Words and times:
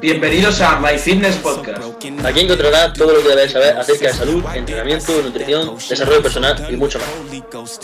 Bienvenidos 0.00 0.60
a 0.60 0.80
My 0.80 0.98
Fitness 0.98 1.36
Podcast. 1.36 1.80
Aquí 2.24 2.40
encontrarás 2.40 2.92
todo 2.92 3.14
lo 3.14 3.22
que 3.22 3.28
debes 3.28 3.52
saber 3.52 3.76
acerca 3.76 4.08
de 4.08 4.12
salud, 4.12 4.44
entrenamiento, 4.54 5.22
nutrición, 5.22 5.76
desarrollo 5.76 6.22
personal 6.22 6.66
y 6.68 6.76
mucho 6.76 6.98
más. 6.98 7.80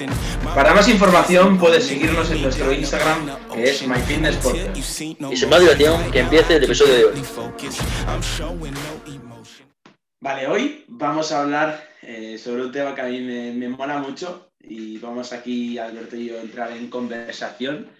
Para 0.55 0.75
más 0.75 0.89
información 0.89 1.59
puedes 1.59 1.87
seguirnos 1.87 2.31
en 2.31 2.43
nuestro 2.43 2.73
Instagram 2.73 3.31
que 3.53 3.71
es 3.71 3.87
My 3.87 4.01
Fitness 4.01 4.37
Podcast. 4.37 4.77
Y 4.77 4.83
sin 5.37 5.49
más 5.49 5.61
dilación, 5.61 6.11
que 6.11 6.21
empiece 6.21 6.57
el 6.57 6.65
episodio 6.65 6.95
de 6.95 7.05
hoy. 7.05 7.23
Vale, 10.21 10.49
hoy 10.49 10.85
vamos 10.89 11.31
a 11.31 11.43
hablar 11.43 11.89
eh, 12.03 12.39
sobre 12.39 12.65
un 12.65 12.73
tema 12.73 12.95
que 12.95 13.01
a 13.03 13.05
mí 13.05 13.21
me, 13.21 13.53
me 13.53 13.69
mola 13.69 13.99
mucho 13.99 14.51
y 14.61 14.99
vamos 14.99 15.33
aquí, 15.33 15.79
Alberto 15.79 16.17
y 16.17 16.27
yo, 16.27 16.39
a 16.39 16.41
entrar 16.41 16.73
en 16.73 16.91
conversación 16.91 17.98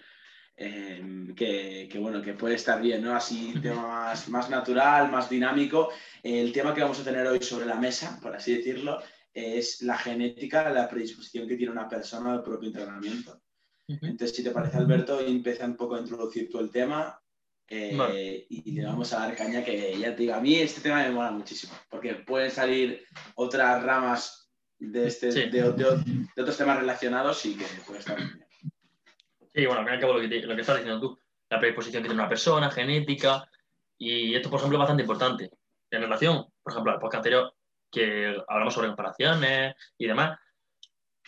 eh, 0.61 1.33
que, 1.37 1.87
que, 1.89 1.99
bueno, 1.99 2.21
que 2.21 2.33
puede 2.33 2.55
estar 2.55 2.81
bien, 2.81 3.01
¿no? 3.01 3.15
Así, 3.15 3.53
un 3.55 3.61
tema 3.61 3.87
más, 3.87 4.27
más 4.27 4.49
natural, 4.49 5.09
más 5.09 5.29
dinámico. 5.29 5.89
El 6.21 6.51
tema 6.51 6.73
que 6.73 6.81
vamos 6.81 6.99
a 6.99 7.03
tener 7.05 7.25
hoy 7.27 7.41
sobre 7.41 7.65
la 7.65 7.75
mesa, 7.75 8.19
por 8.21 8.35
así 8.35 8.57
decirlo, 8.57 9.01
es 9.33 9.81
la 9.83 9.97
genética, 9.97 10.69
la 10.69 10.89
predisposición 10.89 11.47
que 11.47 11.55
tiene 11.55 11.71
una 11.71 11.87
persona 11.87 12.33
al 12.33 12.43
propio 12.43 12.67
entrenamiento. 12.67 13.41
Entonces, 13.87 14.35
si 14.35 14.43
te 14.43 14.51
parece, 14.51 14.77
Alberto, 14.77 15.21
empieza 15.21 15.65
un 15.65 15.77
poco 15.77 15.95
a 15.95 16.01
introducir 16.01 16.49
todo 16.49 16.61
el 16.61 16.71
tema 16.71 17.17
eh, 17.69 17.95
vale. 17.95 18.45
y 18.49 18.73
le 18.73 18.85
vamos 18.85 19.13
a 19.13 19.19
dar 19.19 19.37
caña 19.37 19.63
que 19.63 19.97
ya 19.97 20.13
te 20.13 20.23
digo, 20.23 20.33
a 20.33 20.41
mí 20.41 20.55
este 20.55 20.81
tema 20.81 21.03
me 21.03 21.11
mola 21.11 21.31
muchísimo, 21.31 21.73
porque 21.89 22.15
pueden 22.15 22.51
salir 22.51 23.05
otras 23.35 23.81
ramas 23.81 24.51
de, 24.77 25.07
este, 25.07 25.31
sí. 25.31 25.39
de, 25.49 25.61
de, 25.61 25.73
de, 25.73 26.41
otros 26.41 26.57
temas 26.57 26.79
relacionados 26.79 27.45
y 27.45 27.55
que 27.55 27.65
puede 27.87 27.99
estar 27.99 28.17
bien. 28.17 28.48
Sí, 29.53 29.65
bueno, 29.65 29.81
al 29.81 29.85
fin 29.85 29.93
y 29.93 29.95
al 29.95 30.01
cabo 30.01 30.13
lo 30.13 30.21
que, 30.21 30.27
te, 30.27 30.41
lo 30.41 30.55
que 30.55 30.61
estás 30.61 30.77
diciendo 30.77 30.99
tú, 30.99 31.19
la 31.49 31.59
predisposición 31.59 32.03
que 32.03 32.09
tiene 32.09 32.21
una 32.21 32.29
persona, 32.29 32.69
genética, 32.69 33.49
y 33.97 34.35
esto, 34.35 34.49
por 34.49 34.59
ejemplo, 34.59 34.77
es 34.77 34.79
bastante 34.79 35.03
importante. 35.03 35.51
En 35.91 36.01
relación, 36.01 36.45
por 36.61 36.73
ejemplo, 36.73 36.91
al 36.91 36.99
podcast 36.99 37.19
anterior, 37.19 37.53
que 37.91 38.37
hablamos 38.47 38.73
sobre 38.73 38.87
comparaciones 38.87 39.75
y 39.97 40.07
demás, 40.07 40.39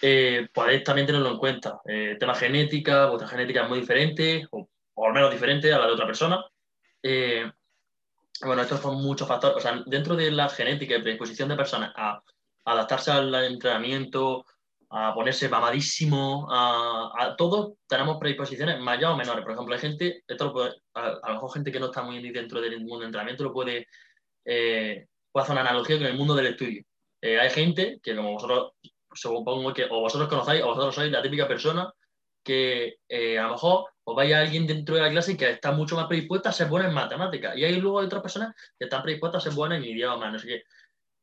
eh, 0.01 0.47
podéis 0.53 0.83
también 0.83 1.07
tenerlo 1.07 1.29
en 1.29 1.37
cuenta. 1.37 1.81
Eh, 1.85 2.15
tema 2.19 2.35
genética, 2.35 3.07
vuestra 3.07 3.27
genética 3.27 3.63
es 3.63 3.69
muy 3.69 3.79
diferente, 3.79 4.47
o, 4.51 4.69
o, 4.93 5.07
al 5.07 5.13
menos 5.13 5.31
diferente 5.31 5.73
a 5.73 5.79
la 5.79 5.87
de 5.87 5.93
otra 5.93 6.05
persona. 6.05 6.43
Eh, 7.03 7.51
bueno, 8.43 8.61
estos 8.61 8.79
son 8.79 9.01
muchos 9.01 9.27
factores. 9.27 9.57
O 9.57 9.59
sea, 9.59 9.83
dentro 9.85 10.15
de 10.15 10.31
la 10.31 10.49
genética 10.49 10.95
y 10.95 11.01
predisposición 11.01 11.49
de 11.49 11.55
personas 11.55 11.91
a, 11.95 12.21
adaptarse 12.65 13.11
al 13.11 13.33
entrenamiento, 13.33 14.45
a 14.93 15.13
ponerse 15.13 15.47
mamadísimo, 15.47 16.47
a, 16.51 17.11
a, 17.17 17.35
todos 17.37 17.75
tenemos 17.87 18.17
predisposiciones 18.17 18.79
mayores 18.81 19.13
o 19.13 19.17
menores. 19.17 19.43
Por 19.43 19.53
ejemplo, 19.53 19.73
hay 19.73 19.79
gente, 19.79 20.23
esto 20.27 20.45
lo 20.45 20.53
puede, 20.53 20.73
a, 20.95 21.17
a, 21.23 21.27
lo 21.29 21.33
mejor 21.35 21.53
gente 21.53 21.71
que 21.71 21.79
no 21.79 21.85
está 21.85 22.03
muy 22.03 22.21
dentro 22.31 22.59
del 22.59 22.79
mundo 22.81 22.99
de 22.99 23.05
entrenamiento 23.05 23.45
lo 23.45 23.53
puede, 23.53 23.87
eh, 24.43 25.07
puede 25.31 25.43
hacer 25.43 25.53
una 25.53 25.61
analogía 25.61 25.97
con 25.97 26.07
el 26.07 26.17
mundo 26.17 26.35
del 26.35 26.47
estudio. 26.47 26.83
Eh, 27.21 27.39
hay 27.39 27.49
gente 27.51 28.01
que, 28.03 28.15
como 28.15 28.33
vosotros, 28.33 28.73
supongo 29.13 29.73
que 29.73 29.85
o 29.85 30.01
vosotros 30.01 30.27
conocéis 30.27 30.61
o 30.63 30.67
vosotros 30.67 30.95
sois 30.95 31.11
la 31.11 31.21
típica 31.21 31.47
persona 31.47 31.91
que 32.43 32.97
eh, 33.07 33.37
a 33.37 33.43
lo 33.43 33.51
mejor 33.51 33.85
os 34.03 34.15
vaya 34.15 34.39
alguien 34.39 34.67
dentro 34.67 34.95
de 34.95 35.01
la 35.01 35.09
clase 35.09 35.37
que 35.37 35.51
está 35.51 35.71
mucho 35.71 35.95
más 35.95 36.07
predispuesta 36.07 36.49
a 36.49 36.53
ser 36.53 36.67
buena 36.67 36.89
en 36.89 36.93
matemáticas. 36.93 37.55
Y 37.55 37.63
hay 37.63 37.79
luego 37.79 37.99
otras 37.99 38.21
personas 38.21 38.55
que 38.77 38.85
están 38.85 39.03
predispuestas 39.03 39.45
a 39.45 39.49
ser 39.49 39.55
buenas 39.55 39.77
en 39.77 39.85
idiomas, 39.85 40.33
no 40.33 40.39
sé 40.39 40.47
qué 40.47 40.63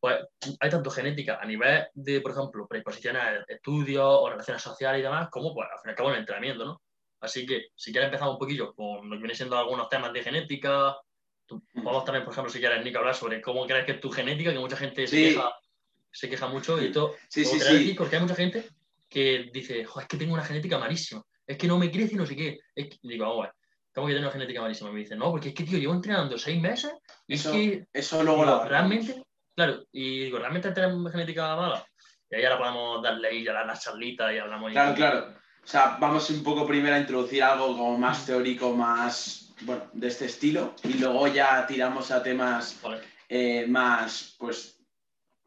pues 0.01 0.17
hay 0.61 0.71
tanto 0.71 0.91
genética 0.91 1.39
a 1.41 1.47
nivel 1.47 1.87
de, 1.95 2.21
por 2.21 2.33
ejemplo, 2.33 2.67
predisposiciones 2.69 3.23
a 3.23 3.45
estudios 3.49 4.07
o 4.07 4.31
relaciones 4.31 4.63
sociales 4.63 5.01
y 5.01 5.03
demás, 5.03 5.29
como 5.31 5.53
pues 5.55 5.69
al 5.71 5.79
fin 5.81 5.89
y 5.89 5.91
al 5.91 5.97
cabo 5.97 6.11
el 6.11 6.19
entrenamiento, 6.19 6.65
¿no? 6.65 6.83
Así 7.21 7.45
que 7.45 7.69
si 7.75 7.91
quieres 7.91 8.07
empezar 8.07 8.29
un 8.29 8.39
poquillo 8.39 8.73
con 8.75 9.09
lo 9.09 9.17
que 9.17 9.23
viene 9.23 9.35
siendo 9.35 9.59
algunos 9.59 9.89
temas 9.89 10.13
de 10.13 10.23
genética, 10.23 10.97
tú, 11.47 11.65
podemos 11.75 12.05
también, 12.05 12.25
por 12.25 12.33
ejemplo, 12.33 12.53
si 12.53 12.61
quieres, 12.61 12.85
Nick, 12.85 12.95
hablar 12.95 13.15
sobre 13.15 13.41
cómo 13.41 13.67
crees 13.67 13.85
que 13.85 13.93
es 13.93 14.01
tu 14.01 14.11
genética, 14.11 14.53
que 14.53 14.59
mucha 14.59 14.77
gente 14.77 15.07
sí. 15.07 15.17
se, 15.17 15.29
queja, 15.31 15.57
se 16.13 16.31
queja 16.31 16.47
mucho 16.47 16.81
y 16.81 16.87
esto, 16.87 17.17
sí, 17.29 17.45
sí, 17.45 17.59
sí. 17.59 17.95
porque 17.95 18.17
hay 18.17 18.23
mucha 18.23 18.37
gente 18.37 18.69
que 19.09 19.51
dice, 19.53 19.81
es 19.81 20.07
que 20.07 20.17
tengo 20.17 20.35
una 20.35 20.45
genética 20.45 20.79
malísima, 20.79 21.23
es 21.45 21.57
que 21.57 21.67
no 21.67 21.79
me 21.79 21.91
crece 21.91 22.15
y 22.15 22.19
no 22.19 22.27
sé 22.27 22.37
qué. 22.37 22.61
Es 22.75 22.89
que, 22.89 22.99
digo, 23.03 23.27
vamos, 23.27 23.49
¿cómo 23.93 24.07
que 24.07 24.13
tengo 24.13 24.27
una 24.27 24.33
genética 24.33 24.61
malísima? 24.61 24.93
Me 24.93 25.01
dicen, 25.01 25.19
no, 25.19 25.33
porque 25.33 25.49
es 25.49 25.55
que, 25.55 25.65
tío, 25.65 25.79
llevo 25.79 25.95
entrenando 25.95 26.39
seis 26.39 26.61
meses 26.61 26.93
y 27.27 27.35
eso, 27.35 27.53
es 27.53 27.57
que... 27.57 27.87
Eso 27.93 28.23
luego 28.23 28.45
digo, 28.45 28.65
realmente 28.65 29.25
Claro, 29.59 29.83
y 29.91 30.21
digo, 30.27 30.39
¿realmente 30.39 30.71
tenemos 30.71 31.11
genética 31.11 31.57
mala? 31.57 31.85
Y 32.31 32.37
ahí 32.37 32.45
ahora 32.45 32.59
podemos 32.59 33.03
darle 33.03 33.27
ahí 33.27 33.43
ya 33.43 33.53
las 33.55 33.83
charlitas 33.83 34.33
y 34.33 34.39
hablamos. 34.39 34.71
Claro, 34.71 34.95
claro. 34.95 35.35
O 35.65 35.67
sea, 35.67 35.97
vamos 35.99 36.31
un 36.31 36.45
poco 36.45 36.65
primero 36.65 36.95
a 36.95 37.01
introducir 37.01 37.43
algo 37.43 37.77
como 37.77 37.99
más 37.99 38.25
teórico, 38.25 38.73
más, 38.73 39.53
bueno, 39.63 39.91
de 39.93 40.07
este 40.07 40.27
estilo, 40.27 40.77
y 40.85 40.93
luego 40.99 41.27
ya 41.27 41.67
tiramos 41.67 42.13
a 42.13 42.23
temas 42.23 42.81
vale. 42.81 43.01
eh, 43.29 43.67
más, 43.67 44.37
pues, 44.39 44.79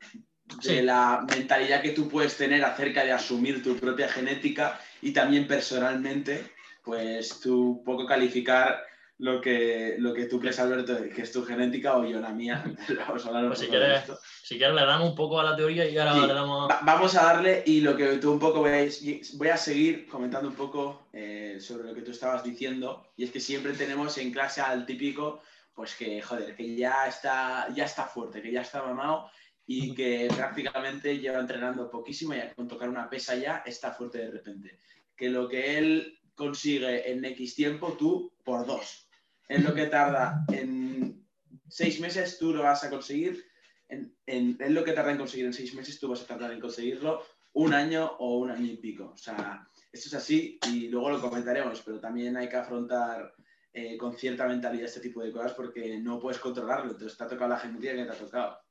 de 0.01 0.61
sí. 0.61 0.81
la 0.81 1.25
mentalidad 1.33 1.81
que 1.81 1.91
tú 1.91 2.09
puedes 2.09 2.35
tener 2.35 2.65
acerca 2.65 3.05
de 3.05 3.13
asumir 3.13 3.63
tu 3.63 3.77
propia 3.77 4.09
genética 4.09 4.77
y 5.01 5.13
también 5.13 5.47
personalmente, 5.47 6.51
pues, 6.83 7.39
tú 7.39 7.81
poco 7.85 8.05
calificar 8.05 8.83
lo 9.21 9.39
que, 9.39 9.97
lo 9.99 10.15
que 10.15 10.25
tú 10.25 10.39
crees, 10.39 10.59
Alberto, 10.59 10.97
que 11.13 11.21
es 11.21 11.31
tu 11.31 11.45
genética 11.45 11.95
o 11.95 12.03
yo 12.03 12.19
la 12.19 12.31
mía. 12.31 12.63
Vamos 13.07 13.23
a 13.27 13.47
pues 13.47 13.59
si, 13.59 13.67
quieres, 13.67 14.03
si 14.41 14.57
quieres, 14.57 14.73
le 14.73 14.81
damos 14.81 15.09
un 15.09 15.15
poco 15.15 15.39
a 15.39 15.43
la 15.43 15.55
teoría 15.55 15.87
y 15.87 15.95
ahora 15.95 16.15
sí. 16.15 16.21
le 16.21 16.33
damos. 16.33 16.67
Va 16.67 16.81
vamos 16.83 17.15
a 17.15 17.25
darle 17.25 17.63
y 17.67 17.81
lo 17.81 17.95
que 17.95 18.17
tú 18.17 18.31
un 18.31 18.39
poco 18.39 18.63
veis, 18.63 19.37
voy 19.37 19.49
a 19.49 19.57
seguir 19.57 20.07
comentando 20.07 20.49
un 20.49 20.55
poco 20.55 21.07
eh, 21.13 21.57
sobre 21.59 21.83
lo 21.83 21.93
que 21.93 22.01
tú 22.01 22.09
estabas 22.09 22.43
diciendo. 22.43 23.11
Y 23.15 23.23
es 23.25 23.29
que 23.29 23.39
siempre 23.39 23.73
tenemos 23.73 24.17
en 24.17 24.31
clase 24.31 24.59
al 24.59 24.87
típico, 24.87 25.41
pues 25.75 25.93
que, 25.93 26.19
joder, 26.19 26.55
que 26.55 26.75
ya 26.75 27.05
está, 27.07 27.67
ya 27.75 27.85
está 27.85 28.05
fuerte, 28.05 28.41
que 28.41 28.51
ya 28.51 28.61
está 28.61 28.81
mamado 28.81 29.29
y 29.67 29.93
que 29.93 30.29
prácticamente 30.35 31.19
lleva 31.19 31.39
entrenando 31.39 31.91
poquísimo 31.91 32.33
y 32.33 32.41
con 32.55 32.67
tocar 32.67 32.89
una 32.89 33.07
pesa 33.07 33.35
ya 33.35 33.61
está 33.67 33.91
fuerte 33.91 34.17
de 34.17 34.31
repente. 34.31 34.79
Que 35.15 35.29
lo 35.29 35.47
que 35.47 35.77
él 35.77 36.19
consigue 36.33 37.11
en 37.11 37.23
X 37.23 37.53
tiempo, 37.53 37.95
tú 37.99 38.33
por 38.43 38.65
dos 38.65 39.09
en 39.51 39.63
lo 39.63 39.73
que 39.73 39.87
tarda 39.87 40.45
en 40.49 41.27
seis 41.67 41.99
meses, 41.99 42.37
tú 42.39 42.53
lo 42.53 42.63
vas 42.63 42.83
a 42.83 42.89
conseguir. 42.89 43.45
En, 43.89 44.15
en, 44.25 44.55
en, 44.59 44.73
lo 44.73 44.83
que 44.83 44.93
tarda 44.93 45.11
en 45.11 45.17
conseguir 45.17 45.45
en 45.45 45.53
seis 45.53 45.73
meses, 45.73 45.99
tú 45.99 46.07
vas 46.07 46.21
a 46.21 46.27
tardar 46.27 46.51
en 46.53 46.61
conseguirlo 46.61 47.21
un 47.53 47.73
año 47.73 48.05
o 48.19 48.37
un 48.37 48.49
año 48.49 48.71
y 48.71 48.77
pico. 48.77 49.11
O 49.13 49.17
sea, 49.17 49.67
esto 49.91 50.07
es 50.07 50.13
así 50.13 50.57
y 50.67 50.87
luego 50.87 51.09
lo 51.09 51.21
comentaremos, 51.21 51.81
pero 51.81 51.99
también 51.99 52.37
hay 52.37 52.47
que 52.47 52.55
afrontar 52.55 53.33
eh, 53.73 53.97
con 53.97 54.15
cierta 54.15 54.47
mentalidad 54.47 54.85
este 54.85 55.01
tipo 55.01 55.21
de 55.21 55.33
cosas 55.33 55.53
porque 55.53 55.97
no 55.97 56.19
puedes 56.19 56.39
controlarlo. 56.39 56.91
Entonces, 56.91 57.17
te 57.17 57.23
ha 57.25 57.27
tocado 57.27 57.49
la 57.49 57.59
genética 57.59 57.93
que 57.93 58.05
te 58.05 58.11
ha 58.11 58.17
tocado. 58.17 58.57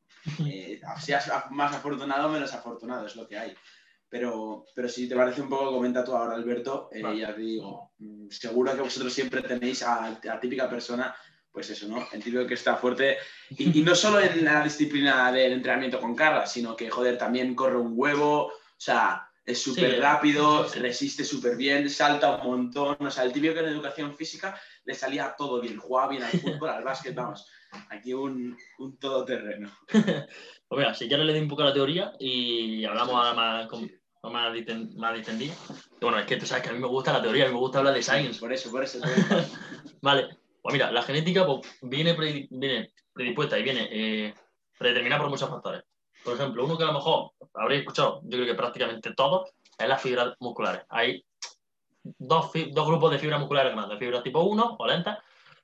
Eh, 0.47 0.81
seas 1.01 1.31
más 1.51 1.75
afortunado 1.75 2.29
o 2.29 2.33
menos 2.33 2.53
afortunado, 2.53 3.07
es 3.07 3.17
lo 3.17 3.27
que 3.27 3.39
hay. 3.39 3.55
Pero, 4.11 4.67
pero 4.75 4.89
si 4.89 5.09
te 5.09 5.15
parece 5.15 5.41
un 5.41 5.49
poco, 5.49 5.73
comenta 5.73 6.05
tú 6.05 6.15
ahora, 6.15 6.35
Alberto, 6.35 6.89
eh, 6.93 7.01
vale. 7.01 7.21
ya 7.21 7.33
te 7.33 7.41
digo, 7.43 7.93
mm, 7.99 8.29
seguro 8.29 8.75
que 8.75 8.83
vosotros 8.83 9.13
siempre 9.13 9.41
tenéis 9.43 9.85
a, 9.85 10.19
la 10.23 10.41
típica 10.41 10.69
persona, 10.69 11.15
pues 11.53 11.71
eso, 11.71 11.87
¿no? 11.87 12.05
El 12.11 12.23
típico 12.23 12.45
que 12.45 12.55
está 12.55 12.77
fuerte, 12.77 13.19
y, 13.51 13.79
y, 13.79 13.83
no 13.83 13.95
solo 13.95 14.21
en 14.21 14.45
la 14.45 14.65
disciplina 14.65 15.31
del 15.31 15.53
entrenamiento 15.53 16.01
con 16.01 16.17
carga, 16.17 16.45
sino 16.45 16.75
que, 16.75 16.91
joder, 16.91 17.19
también 17.19 17.55
corre 17.55 17.77
un 17.77 17.93
huevo, 17.95 18.47
o 18.47 18.53
sea, 18.77 19.31
es 19.45 19.63
súper 19.63 19.95
sí, 19.95 20.01
rápido, 20.01 20.69
sí. 20.69 20.79
resiste 20.81 21.25
súper 21.25 21.57
bien, 21.57 21.89
salta 21.89 22.37
un 22.37 22.47
montón, 22.47 22.97
o 22.99 23.11
sea, 23.11 23.25
el 23.25 23.33
típico 23.33 23.55
que 23.55 23.61
en 23.61 23.67
educación 23.67 24.17
física 24.17 24.61
le 24.85 24.95
salía 24.95 25.35
todo 25.37 25.61
bien, 25.61 25.79
jugaba 25.79 26.11
bien 26.11 26.25
al 26.25 26.31
fútbol, 26.31 26.71
al 26.71 26.85
básquet, 26.85 27.15
vamos, 27.15 27.49
aquí 27.91 28.13
un, 28.13 28.57
un 28.79 28.99
todoterreno. 28.99 29.71
Pues 30.71 30.79
mira, 30.79 30.95
si 30.95 31.09
quieres 31.09 31.27
le 31.27 31.33
doy 31.33 31.43
un 31.43 31.49
poco 31.49 31.65
la 31.65 31.75
teoría 31.75 32.13
y 32.21 32.85
hablamos 32.85 33.13
ahora 33.13 33.35
más, 33.35 33.67
con, 33.67 33.91
no 34.23 34.31
más, 34.31 34.53
más 34.97 35.15
distendido. 35.15 35.55
Bueno, 36.01 36.19
es 36.19 36.27
que 36.27 36.37
tú 36.37 36.47
sabes 36.47 36.65
que 36.65 36.71
a 36.71 36.73
mí 36.73 36.79
me 36.79 36.87
gusta 36.87 37.13
la 37.13 37.23
teoría, 37.23 37.45
a 37.45 37.49
mí 37.49 37.55
me 37.55 37.61
gusta 37.61 37.79
hablar 37.79 37.95
de 37.95 38.03
science. 38.03 38.39
Por 38.39 38.53
eso, 38.53 38.71
por 38.71 38.83
eso. 38.83 38.99
vale, 40.03 40.29
pues 40.63 40.73
mira, 40.73 40.91
la 40.91 41.03
genética 41.03 41.47
pues, 41.47 41.61
viene, 41.83 42.15
viene, 42.51 42.93
predispuesta 43.13 43.59
y 43.59 43.63
viene 43.63 43.89
eh, 43.91 44.35
predeterminada 44.79 45.23
por 45.23 45.31
muchos 45.31 45.49
factores. 45.49 45.85
Por 46.25 46.35
ejemplo, 46.35 46.65
uno 46.65 46.77
que 46.77 46.85
a 46.85 46.89
lo 46.89 46.95
mejor 46.95 47.33
habréis 47.55 47.81
escuchado, 47.81 48.21
yo 48.25 48.31
creo 48.31 48.47
que 48.47 48.55
prácticamente 48.55 49.15
todos, 49.15 49.51
es 49.79 49.89
las 49.89 50.03
fibras 50.03 50.35
musculares. 50.41 50.85
Hay 50.91 51.25
dos, 52.03 52.51
dos 52.73 52.87
grupos 52.87 53.13
de 53.13 53.19
fibras 53.19 53.41
musculares 53.41 53.75
grandes, 53.75 53.99
fibras 53.99 54.23
tipo 54.23 54.43
1 54.43 54.77
o 54.79 54.87
lentas, 54.87 55.19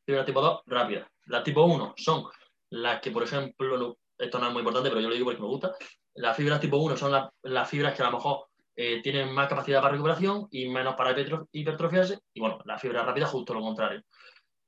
fibras 0.06 0.24
tipo 0.24 0.40
2 0.40 0.62
rápidas. 0.66 1.06
Las 1.26 1.44
tipo 1.44 1.64
1 1.64 1.94
son 1.98 2.24
las 2.70 3.00
que, 3.00 3.10
por 3.10 3.22
ejemplo, 3.22 3.98
esto 4.18 4.38
no 4.38 4.46
es 4.46 4.52
muy 4.52 4.60
importante, 4.60 4.88
pero 4.88 5.00
yo 5.02 5.08
lo 5.08 5.14
digo 5.14 5.26
porque 5.26 5.42
me 5.42 5.48
gusta, 5.48 5.74
las 6.16 6.36
fibras 6.36 6.60
tipo 6.60 6.76
1 6.78 6.96
son 6.96 7.12
la, 7.12 7.30
las 7.42 7.68
fibras 7.68 7.94
que 7.94 8.02
a 8.02 8.06
lo 8.06 8.16
mejor 8.16 8.46
eh, 8.74 9.00
tienen 9.02 9.32
más 9.32 9.48
capacidad 9.48 9.80
para 9.80 9.92
recuperación 9.92 10.48
y 10.50 10.68
menos 10.68 10.94
para 10.94 11.14
hipertrofiarse. 11.52 12.18
Y 12.34 12.40
bueno, 12.40 12.58
las 12.64 12.80
fibras 12.80 13.06
rápidas 13.06 13.30
justo 13.30 13.54
lo 13.54 13.60
contrario. 13.60 14.02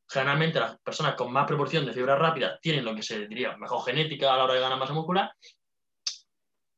Generalmente 0.09 0.59
las 0.59 0.79
personas 0.79 1.15
con 1.15 1.31
más 1.31 1.47
proporción 1.47 1.85
de 1.85 1.93
fibras 1.93 2.19
rápidas 2.19 2.59
tienen 2.61 2.85
lo 2.85 2.95
que 2.95 3.03
se 3.03 3.27
diría 3.27 3.57
mejor 3.59 3.85
genética 3.85 4.33
a 4.33 4.39
la 4.39 4.45
hora 4.45 4.55
de 4.55 4.61
ganar 4.61 4.79
masa 4.79 4.95
muscular. 4.95 5.31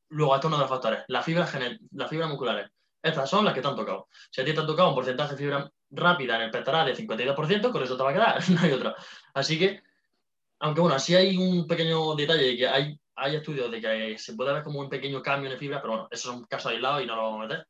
Luego, 0.09 0.35
esto 0.35 0.47
es 0.47 0.49
uno 0.49 0.57
de 0.57 0.63
los 0.63 0.69
factores. 0.69 1.03
Las 1.07 1.23
fibras, 1.23 1.57
las 1.91 2.09
fibras 2.09 2.27
musculares. 2.27 2.69
Estas 3.01 3.29
son 3.29 3.45
las 3.45 3.53
que 3.53 3.61
te 3.61 3.67
han 3.67 3.75
tocado. 3.75 4.09
Si 4.29 4.41
a 4.41 4.45
ti 4.45 4.53
te 4.53 4.59
han 4.59 4.67
tocado 4.67 4.89
un 4.89 4.95
porcentaje 4.95 5.31
de 5.31 5.37
fibras 5.37 5.69
rápida 5.89 6.35
en 6.35 6.43
el 6.43 6.51
pectoral 6.51 6.85
de 6.85 6.95
52%, 6.95 7.71
con 7.71 7.81
eso 7.81 7.95
te 7.95 8.03
va 8.03 8.09
a 8.09 8.13
quedar, 8.13 8.49
no 8.49 8.61
hay 8.61 8.71
otra. 8.73 8.95
Así 9.33 9.57
que, 9.57 9.81
aunque 10.59 10.81
bueno, 10.81 10.99
sí 10.99 11.15
hay 11.15 11.37
un 11.37 11.65
pequeño 11.65 12.13
detalle 12.15 12.43
de 12.43 12.57
que 12.57 12.67
hay, 12.67 12.99
hay 13.15 13.35
estudios 13.35 13.71
de 13.71 13.81
que 13.81 14.17
se 14.17 14.33
puede 14.33 14.53
ver 14.53 14.63
como 14.63 14.79
un 14.79 14.89
pequeño 14.89 15.21
cambio 15.21 15.51
en 15.51 15.57
fibra, 15.57 15.81
pero 15.81 15.93
bueno, 15.93 16.07
eso 16.11 16.31
es 16.31 16.37
un 16.37 16.45
caso 16.45 16.69
aislado 16.69 17.01
y 17.01 17.05
no 17.05 17.15
lo 17.15 17.23
vamos 17.23 17.39
a 17.39 17.47
meter. 17.47 17.67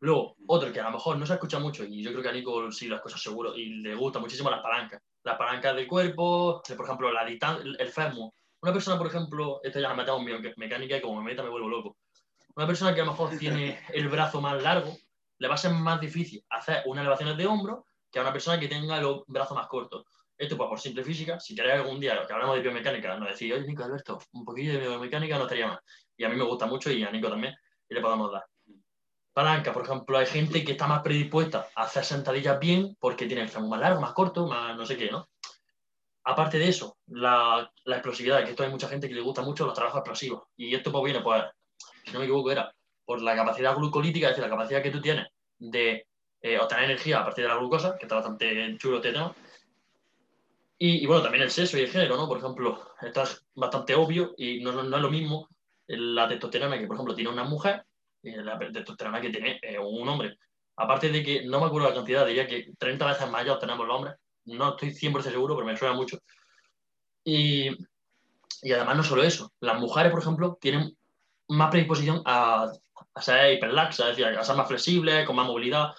Luego, 0.00 0.36
otro 0.48 0.72
que 0.72 0.80
a 0.80 0.84
lo 0.84 0.90
mejor 0.90 1.16
no 1.16 1.24
se 1.24 1.34
escucha 1.34 1.58
mucho, 1.58 1.84
y 1.84 2.02
yo 2.02 2.10
creo 2.10 2.22
que 2.22 2.28
a 2.28 2.32
Nico 2.32 2.72
sí 2.72 2.88
las 2.88 3.00
cosas 3.00 3.22
seguro, 3.22 3.54
y 3.54 3.82
le 3.82 3.94
gusta 3.94 4.18
muchísimo 4.18 4.50
las 4.50 4.60
palancas. 4.60 5.00
Las 5.22 5.38
palancas 5.38 5.76
del 5.76 5.86
cuerpo, 5.86 6.60
por 6.76 6.84
ejemplo, 6.84 7.12
la 7.12 7.22
el 7.22 7.88
fémur. 7.88 8.32
Una 8.62 8.72
persona, 8.72 8.98
por 8.98 9.06
ejemplo, 9.06 9.60
esto 9.62 9.80
ya 9.80 9.88
la 9.88 9.94
metemos 9.94 10.26
en 10.26 10.54
mecánica 10.56 10.96
y 10.96 11.00
como 11.00 11.20
me 11.20 11.30
meta 11.30 11.42
me 11.42 11.50
vuelvo 11.50 11.68
loco. 11.68 11.96
Una 12.56 12.66
persona 12.66 12.94
que 12.94 13.00
a 13.00 13.04
lo 13.04 13.12
mejor 13.12 13.36
tiene 13.38 13.78
el 13.94 14.08
brazo 14.08 14.40
más 14.40 14.62
largo, 14.62 14.96
le 15.38 15.48
va 15.48 15.54
a 15.54 15.58
ser 15.58 15.72
más 15.72 16.00
difícil 16.00 16.44
hacer 16.50 16.82
una 16.86 17.00
elevación 17.00 17.36
de 17.36 17.46
hombro 17.46 17.86
que 18.10 18.18
a 18.18 18.22
una 18.22 18.32
persona 18.32 18.60
que 18.60 18.68
tenga 18.68 19.00
los 19.00 19.22
brazos 19.26 19.56
más 19.56 19.66
cortos. 19.68 20.04
Esto 20.36 20.56
pues 20.56 20.68
por 20.68 20.80
simple 20.80 21.04
física, 21.04 21.38
si 21.38 21.54
queréis 21.54 21.74
algún 21.74 22.00
día 22.00 22.24
que 22.26 22.32
hablamos 22.32 22.56
de 22.56 22.62
biomecánica, 22.62 23.16
nos 23.16 23.30
decís, 23.30 23.52
oye 23.52 23.66
Nico 23.66 23.84
Alberto, 23.84 24.18
un 24.32 24.44
poquillo 24.44 24.72
de 24.72 24.80
biomecánica 24.80 25.36
no 25.36 25.44
estaría 25.44 25.66
mal. 25.66 25.80
Y 26.16 26.24
a 26.24 26.28
mí 26.28 26.36
me 26.36 26.44
gusta 26.44 26.66
mucho 26.66 26.90
y 26.90 27.02
a 27.02 27.10
Nico 27.10 27.28
también, 27.28 27.54
y 27.88 27.94
le 27.94 28.00
podemos 28.00 28.32
dar. 28.32 28.44
Palanca, 29.32 29.72
por 29.72 29.84
ejemplo, 29.84 30.18
hay 30.18 30.26
gente 30.26 30.62
que 30.64 30.72
está 30.72 30.86
más 30.86 31.02
predispuesta 31.02 31.68
a 31.74 31.84
hacer 31.84 32.04
sentadillas 32.04 32.58
bien 32.58 32.96
porque 33.00 33.26
tiene 33.26 33.42
el 33.42 33.48
fémur 33.48 33.70
más 33.70 33.80
largo, 33.80 34.00
más 34.00 34.12
corto, 34.12 34.46
más 34.46 34.76
no 34.76 34.84
sé 34.84 34.96
qué, 34.96 35.10
¿no? 35.10 35.28
Aparte 36.24 36.58
de 36.58 36.68
eso, 36.68 36.98
la, 37.06 37.70
la, 37.84 37.96
explosividad, 37.96 38.44
que 38.44 38.50
esto 38.50 38.62
hay 38.62 38.70
mucha 38.70 38.88
gente 38.88 39.08
que 39.08 39.14
le 39.14 39.22
gusta 39.22 39.42
mucho 39.42 39.64
los 39.64 39.74
trabajos 39.74 39.98
explosivos. 39.98 40.44
Y 40.56 40.74
esto 40.74 40.92
pues 40.92 41.04
viene, 41.04 41.20
pues, 41.20 41.42
si 42.04 42.12
no 42.12 42.20
me 42.20 42.26
equivoco, 42.26 42.50
era 42.52 42.72
por 43.04 43.20
la 43.22 43.34
capacidad 43.34 43.74
glucolítica, 43.74 44.26
es 44.26 44.32
decir, 44.32 44.44
la 44.44 44.56
capacidad 44.56 44.82
que 44.82 44.90
tú 44.90 45.00
tienes 45.00 45.26
de 45.58 46.06
eh, 46.40 46.58
obtener 46.58 46.84
energía 46.84 47.20
a 47.20 47.24
partir 47.24 47.44
de 47.44 47.48
la 47.48 47.56
glucosa, 47.56 47.96
que 47.96 48.04
está 48.04 48.16
bastante 48.16 48.76
chulo 48.78 48.96
este 48.96 49.12
tema. 49.12 49.34
Y, 50.84 51.06
bueno, 51.06 51.22
también 51.22 51.44
el 51.44 51.50
sexo 51.52 51.78
y 51.78 51.82
el 51.82 51.90
género, 51.90 52.16
¿no? 52.16 52.26
Por 52.26 52.38
ejemplo, 52.38 52.82
esto 53.00 53.22
es 53.22 53.46
bastante 53.54 53.94
obvio 53.94 54.34
y 54.36 54.60
no, 54.64 54.72
no, 54.72 54.96
es 54.96 55.02
lo 55.02 55.10
mismo 55.12 55.48
la 55.86 56.26
testosterona 56.26 56.76
que, 56.76 56.88
por 56.88 56.96
ejemplo, 56.96 57.14
tiene 57.14 57.30
una 57.30 57.44
mujer 57.44 57.84
y 58.20 58.32
la 58.32 58.58
testosterona 58.58 59.20
que 59.20 59.30
tiene 59.30 59.60
eh, 59.62 59.78
un 59.78 60.08
hombre. 60.08 60.38
Aparte 60.74 61.08
de 61.10 61.22
que 61.22 61.44
no 61.44 61.60
me 61.60 61.66
acuerdo 61.66 61.88
la 61.88 61.94
cantidad, 61.94 62.26
diría 62.26 62.48
que 62.48 62.72
30 62.76 63.06
veces 63.06 63.30
mayor 63.30 63.60
tenemos 63.60 63.86
los 63.86 63.96
hombres. 63.96 64.16
No 64.46 64.70
estoy 64.70 64.88
100% 64.90 65.22
seguro, 65.22 65.54
pero 65.54 65.68
me 65.68 65.76
suena 65.76 65.94
mucho. 65.94 66.18
Y, 67.22 67.68
y 68.62 68.72
además 68.72 68.96
no 68.96 69.04
solo 69.04 69.22
eso, 69.22 69.52
las 69.60 69.78
mujeres, 69.78 70.10
por 70.10 70.20
ejemplo, 70.20 70.58
tienen 70.60 70.96
más 71.46 71.70
predisposición 71.70 72.22
a, 72.24 72.72
a 73.14 73.22
ser 73.22 73.52
hiperlaxa, 73.52 74.10
es 74.10 74.16
decir, 74.16 74.36
a 74.36 74.42
ser 74.42 74.56
más 74.56 74.66
flexibles, 74.66 75.24
con 75.28 75.36
más 75.36 75.46
movilidad. 75.46 75.92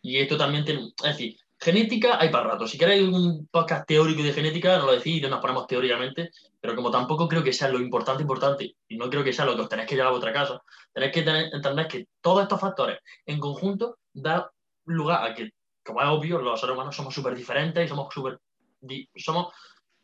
Y 0.00 0.18
esto 0.18 0.36
también 0.36 0.64
tiene, 0.64 0.92
es 1.02 1.02
decir, 1.02 1.36
genética 1.58 2.20
hay 2.20 2.30
para 2.30 2.50
rato. 2.50 2.66
Si 2.66 2.78
queréis 2.78 3.08
un 3.08 3.48
podcast 3.50 3.86
teórico 3.86 4.22
de 4.22 4.32
genética, 4.32 4.78
no 4.78 4.86
lo 4.86 4.92
decís 4.92 5.16
y 5.16 5.20
nos 5.20 5.40
ponemos 5.40 5.66
teóricamente, 5.66 6.30
pero 6.60 6.76
como 6.76 6.90
tampoco 6.90 7.28
creo 7.28 7.42
que 7.42 7.52
sea 7.52 7.68
lo 7.68 7.80
importante, 7.80 8.22
importante, 8.22 8.76
y 8.88 8.96
no 8.96 9.10
creo 9.10 9.24
que 9.24 9.32
sea 9.32 9.44
lo 9.44 9.56
que 9.56 9.62
os 9.62 9.68
tenéis 9.68 9.88
que 9.88 9.94
llevar 9.96 10.08
a 10.08 10.12
vuestra 10.12 10.32
casa, 10.32 10.62
tenéis 10.92 11.12
que 11.12 11.20
entender 11.20 11.88
que 11.88 12.06
todos 12.20 12.42
estos 12.42 12.60
factores 12.60 12.98
en 13.26 13.40
conjunto 13.40 13.98
da 14.12 14.50
lugar 14.84 15.24
a 15.28 15.34
que, 15.34 15.50
como 15.84 16.00
es 16.00 16.08
obvio, 16.08 16.38
los 16.38 16.60
seres 16.60 16.74
humanos 16.74 16.94
somos 16.94 17.14
súper 17.14 17.34
diferentes 17.34 17.84
y 17.84 17.88
somos 17.88 18.12
súper 18.12 18.38
somos 19.16 19.52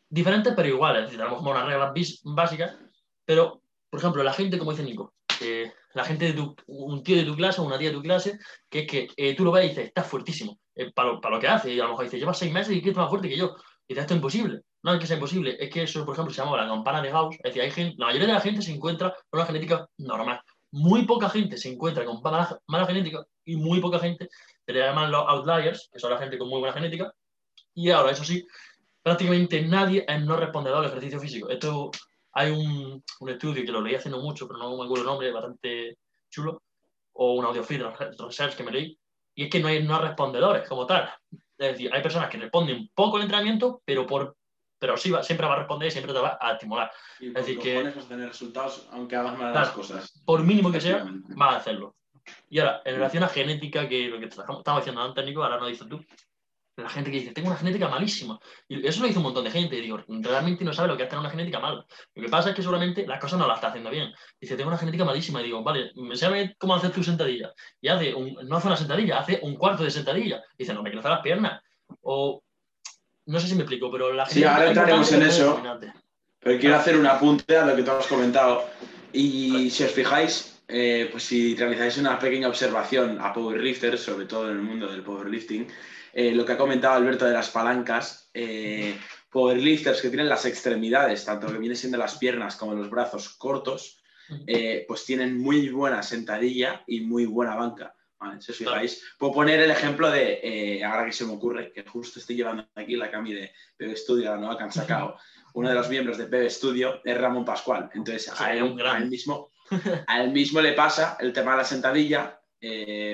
diferentes 0.09 0.53
pero 0.55 0.67
iguales, 0.67 1.09
tenemos 1.09 1.37
como 1.37 1.51
unas 1.51 1.65
reglas 1.65 1.93
básicas, 2.23 2.75
pero, 3.23 3.61
por 3.89 3.99
ejemplo, 3.99 4.23
la 4.23 4.33
gente, 4.33 4.57
como 4.59 4.71
dice 4.71 4.83
Nico, 4.83 5.13
la 5.93 6.03
gente 6.03 6.25
de 6.25 6.33
tu, 6.33 6.55
un 6.67 7.03
tío 7.03 7.15
de 7.15 7.23
tu 7.23 7.35
clase 7.35 7.61
o 7.61 7.63
una 7.63 7.77
tía 7.77 7.89
de 7.89 7.95
tu 7.95 8.01
clase, 8.01 8.37
que 8.69 8.79
es 8.79 8.87
que 8.87 9.07
eh, 9.15 9.35
tú 9.35 9.43
lo 9.43 9.51
ves 9.51 9.65
y 9.65 9.69
dices, 9.69 9.87
estás 9.87 10.07
fuertísimo 10.07 10.59
eh, 10.75 10.91
para, 10.93 11.13
lo, 11.13 11.21
para, 11.21 11.35
lo, 11.35 11.41
que 11.41 11.47
hace, 11.47 11.73
y 11.73 11.79
a 11.79 11.83
lo 11.83 11.91
mejor 11.91 12.05
dice, 12.05 12.19
llevas 12.19 12.37
seis 12.37 12.51
meses 12.51 12.75
y 12.75 12.81
quieres 12.81 12.97
más 12.97 13.09
fuerte 13.09 13.29
que 13.29 13.37
yo. 13.37 13.55
Y 13.87 13.93
dices, 13.93 14.03
esto 14.03 14.13
es 14.13 14.17
imposible. 14.17 14.61
No 14.83 14.93
es 14.93 14.99
que 14.99 15.07
sea 15.07 15.15
imposible, 15.15 15.57
es 15.59 15.69
que 15.69 15.83
eso, 15.83 16.05
por 16.05 16.13
ejemplo, 16.13 16.33
se 16.33 16.41
llama 16.41 16.57
la 16.57 16.67
campana 16.67 17.01
de 17.01 17.11
Gauss. 17.11 17.35
Es 17.35 17.43
decir, 17.43 17.61
hay 17.61 17.71
gente, 17.71 17.95
la 17.97 18.07
mayoría 18.07 18.27
de 18.27 18.33
la 18.33 18.41
gente 18.41 18.61
se 18.61 18.71
encuentra 18.71 19.15
con 19.29 19.39
una 19.39 19.45
genética 19.47 19.87
normal. 19.97 20.41
Muy 20.71 21.05
poca 21.05 21.29
gente 21.29 21.57
se 21.57 21.69
encuentra 21.69 22.03
con 22.05 22.21
mala, 22.21 22.59
mala 22.67 22.85
genética 22.85 23.23
y 23.45 23.55
muy 23.55 23.79
poca 23.79 23.99
gente 23.99 24.27
se 24.65 24.73
le 24.73 24.79
llaman 24.79 25.11
los 25.11 25.23
outliers, 25.27 25.89
que 25.91 25.99
son 25.99 26.11
la 26.11 26.17
gente 26.17 26.37
con 26.37 26.49
muy 26.49 26.59
buena 26.59 26.73
genética. 26.73 27.13
Y 27.73 27.89
ahora, 27.91 28.11
eso 28.11 28.23
sí, 28.23 28.45
prácticamente 29.01 29.61
nadie 29.61 30.03
es 30.07 30.21
no 30.23 30.35
respondedor 30.35 30.79
al 30.79 30.91
ejercicio 30.91 31.19
físico. 31.19 31.49
Esto 31.49 31.91
hay 32.35 32.51
un, 32.51 33.03
un, 33.19 33.29
estudio 33.29 33.65
que 33.65 33.71
lo 33.71 33.81
leí 33.81 33.95
hace 33.95 34.09
no 34.09 34.19
mucho, 34.19 34.47
pero 34.47 34.59
no 34.59 34.77
me 34.77 34.83
acuerdo 34.83 35.03
el 35.03 35.09
nombre, 35.09 35.31
bastante 35.31 35.97
chulo, 36.29 36.61
o 37.13 37.33
un 37.33 37.45
audiofeed 37.45 37.81
research 38.19 38.55
que 38.55 38.63
me 38.63 38.71
leí, 38.71 38.99
y 39.33 39.45
es 39.45 39.49
que 39.49 39.59
no 39.59 39.69
hay 39.69 39.83
no 39.83 39.99
respondedores 39.99 40.67
como 40.67 40.85
tal. 40.85 41.09
Es 41.31 41.71
decir, 41.71 41.89
hay 41.93 42.01
personas 42.01 42.29
que 42.29 42.37
responden 42.37 42.89
poco 42.93 43.17
al 43.17 43.23
entrenamiento, 43.23 43.81
pero 43.85 44.05
por 44.05 44.35
pero 44.77 44.97
sí 44.97 45.09
va, 45.09 45.23
siempre 45.23 45.47
va 45.47 45.53
a 45.53 45.59
responder 45.59 45.87
y 45.87 45.91
siempre 45.91 46.13
te 46.13 46.19
va 46.19 46.37
a 46.39 46.53
estimular. 46.53 46.91
es 47.19 47.33
decir, 47.33 47.57
que 47.57 47.81
vas 47.81 47.97
a 47.97 48.07
tener 48.07 48.27
resultados 48.27 48.87
aunque 48.91 49.15
hagas 49.15 49.37
mal 49.37 49.53
las 49.53 49.69
cosas. 49.69 50.21
Por 50.25 50.43
mínimo 50.43 50.71
que 50.71 50.81
sea, 50.81 51.05
va 51.41 51.53
a 51.53 51.57
hacerlo. 51.57 51.95
Y 52.49 52.59
ahora, 52.59 52.81
en 52.83 52.95
relación 52.95 53.23
a 53.23 53.29
genética, 53.29 53.87
que 53.87 54.07
lo 54.07 54.19
que 54.19 54.25
estaba 54.25 54.77
diciendo 54.77 55.01
antes, 55.01 55.25
Nico, 55.25 55.43
ahora 55.43 55.59
no 55.59 55.67
dices 55.67 55.87
tú, 55.87 56.03
la 56.77 56.89
gente 56.89 57.09
que 57.09 57.19
dice, 57.19 57.31
tengo 57.31 57.47
una 57.47 57.57
genética 57.57 57.87
malísima. 57.87 58.39
Y 58.67 58.85
eso 58.85 59.01
lo 59.01 59.07
dice 59.07 59.19
un 59.19 59.23
montón 59.23 59.45
de 59.45 59.51
gente. 59.51 59.77
Y 59.77 59.81
digo, 59.81 60.03
realmente 60.07 60.65
no 60.65 60.73
sabe 60.73 60.89
lo 60.89 60.97
que 60.97 61.03
es 61.03 61.09
tener 61.09 61.21
una 61.21 61.29
genética 61.29 61.59
mala. 61.59 61.85
Lo 62.13 62.21
que 62.21 62.29
pasa 62.29 62.49
es 62.49 62.55
que 62.55 62.61
seguramente 62.61 63.07
las 63.07 63.19
cosas 63.19 63.39
no 63.39 63.47
las 63.47 63.57
está 63.57 63.69
haciendo 63.69 63.89
bien. 63.89 64.11
Dice, 64.39 64.55
tengo 64.55 64.69
una 64.69 64.77
genética 64.77 65.05
malísima. 65.05 65.41
Y 65.41 65.45
digo, 65.45 65.63
vale, 65.63 65.91
sabe 66.13 66.55
cómo 66.57 66.75
hacer 66.75 66.91
tu 66.91 67.03
sentadilla. 67.03 67.53
Y 67.79 67.87
hace 67.87 68.13
un, 68.13 68.33
no 68.43 68.57
hace 68.57 68.67
una 68.67 68.77
sentadilla, 68.77 69.19
hace 69.19 69.39
un 69.41 69.55
cuarto 69.55 69.83
de 69.83 69.91
sentadilla. 69.91 70.43
dice, 70.57 70.73
no, 70.73 70.83
me 70.83 70.91
crece 70.91 71.07
las 71.07 71.21
piernas. 71.21 71.61
O, 72.01 72.43
no 73.27 73.39
sé 73.39 73.47
si 73.47 73.55
me 73.55 73.61
explico, 73.61 73.89
pero 73.89 74.11
la 74.11 74.25
Sí, 74.25 74.43
ahora 74.43 74.67
entraremos 74.67 75.11
en 75.13 75.23
eso. 75.23 75.61
Pero 76.39 76.59
quiero 76.59 76.75
hacer 76.75 76.97
un 76.97 77.07
apunte 77.07 77.57
a 77.57 77.65
lo 77.65 77.75
que 77.75 77.83
tú 77.83 77.91
has 77.91 78.07
comentado. 78.07 78.65
Y 79.13 79.69
si 79.69 79.83
os 79.85 79.91
fijáis, 79.91 80.61
eh, 80.67 81.07
pues 81.09 81.23
si 81.23 81.55
realizáis 81.55 81.97
una 81.97 82.19
pequeña 82.19 82.49
observación 82.49 83.17
a 83.21 83.31
powerlifters, 83.31 84.01
sobre 84.01 84.25
todo 84.25 84.51
en 84.51 84.57
el 84.57 84.63
mundo 84.63 84.87
del 84.87 85.03
powerlifting, 85.03 85.67
eh, 86.17 86.31
lo 86.31 86.45
que 86.45 86.53
ha 86.53 86.57
comentado 86.57 86.93
Alberto 86.93 87.25
de 87.25 87.33
las 87.33 87.49
palancas, 87.49 88.29
eh, 88.33 88.97
powerlifters 89.29 90.01
que 90.01 90.07
tienen 90.07 90.29
las 90.29 90.45
extremidades, 90.45 91.25
tanto 91.25 91.47
que 91.47 91.57
vienen 91.57 91.75
siendo 91.75 91.97
las 91.97 92.17
piernas 92.17 92.55
como 92.55 92.73
los 92.73 92.89
brazos 92.89 93.35
cortos, 93.35 94.01
eh, 94.47 94.85
pues 94.87 95.03
tienen 95.03 95.37
muy 95.37 95.67
buena 95.67 96.01
sentadilla 96.01 96.85
y 96.87 97.01
muy 97.01 97.25
buena 97.25 97.55
banca. 97.55 97.93
Si 98.39 98.51
os 98.53 98.57
fijáis, 98.57 99.03
puedo 99.19 99.33
poner 99.33 99.59
el 99.59 99.69
ejemplo 99.69 100.09
de, 100.09 100.81
ahora 100.85 101.05
que 101.05 101.11
se 101.11 101.25
me 101.25 101.33
ocurre, 101.33 101.73
que 101.73 101.83
justo 101.83 102.19
estoy 102.19 102.37
llevando 102.37 102.65
aquí 102.75 102.95
la 102.95 103.11
cami 103.11 103.33
de 103.33 103.51
PB 103.77 103.97
Studio, 103.97 104.31
la 104.31 104.37
nueva 104.37 104.57
que 104.57 104.63
han 104.63 104.71
sacado, 104.71 105.17
uno 105.53 105.67
de 105.67 105.75
los 105.75 105.89
miembros 105.89 106.17
de 106.17 106.27
PB 106.27 106.49
Studio 106.49 107.01
es 107.03 107.17
Ramón 107.17 107.43
Pascual. 107.43 107.89
Entonces, 107.93 108.31
a, 108.39 108.53
él, 108.55 108.73
mismo, 109.09 109.51
a 110.07 110.23
él 110.23 110.31
mismo 110.31 110.61
le 110.61 110.71
pasa 110.71 111.17
el 111.19 111.33
tema 111.33 111.51
de 111.51 111.57
la 111.57 111.65
sentadilla 111.65 112.41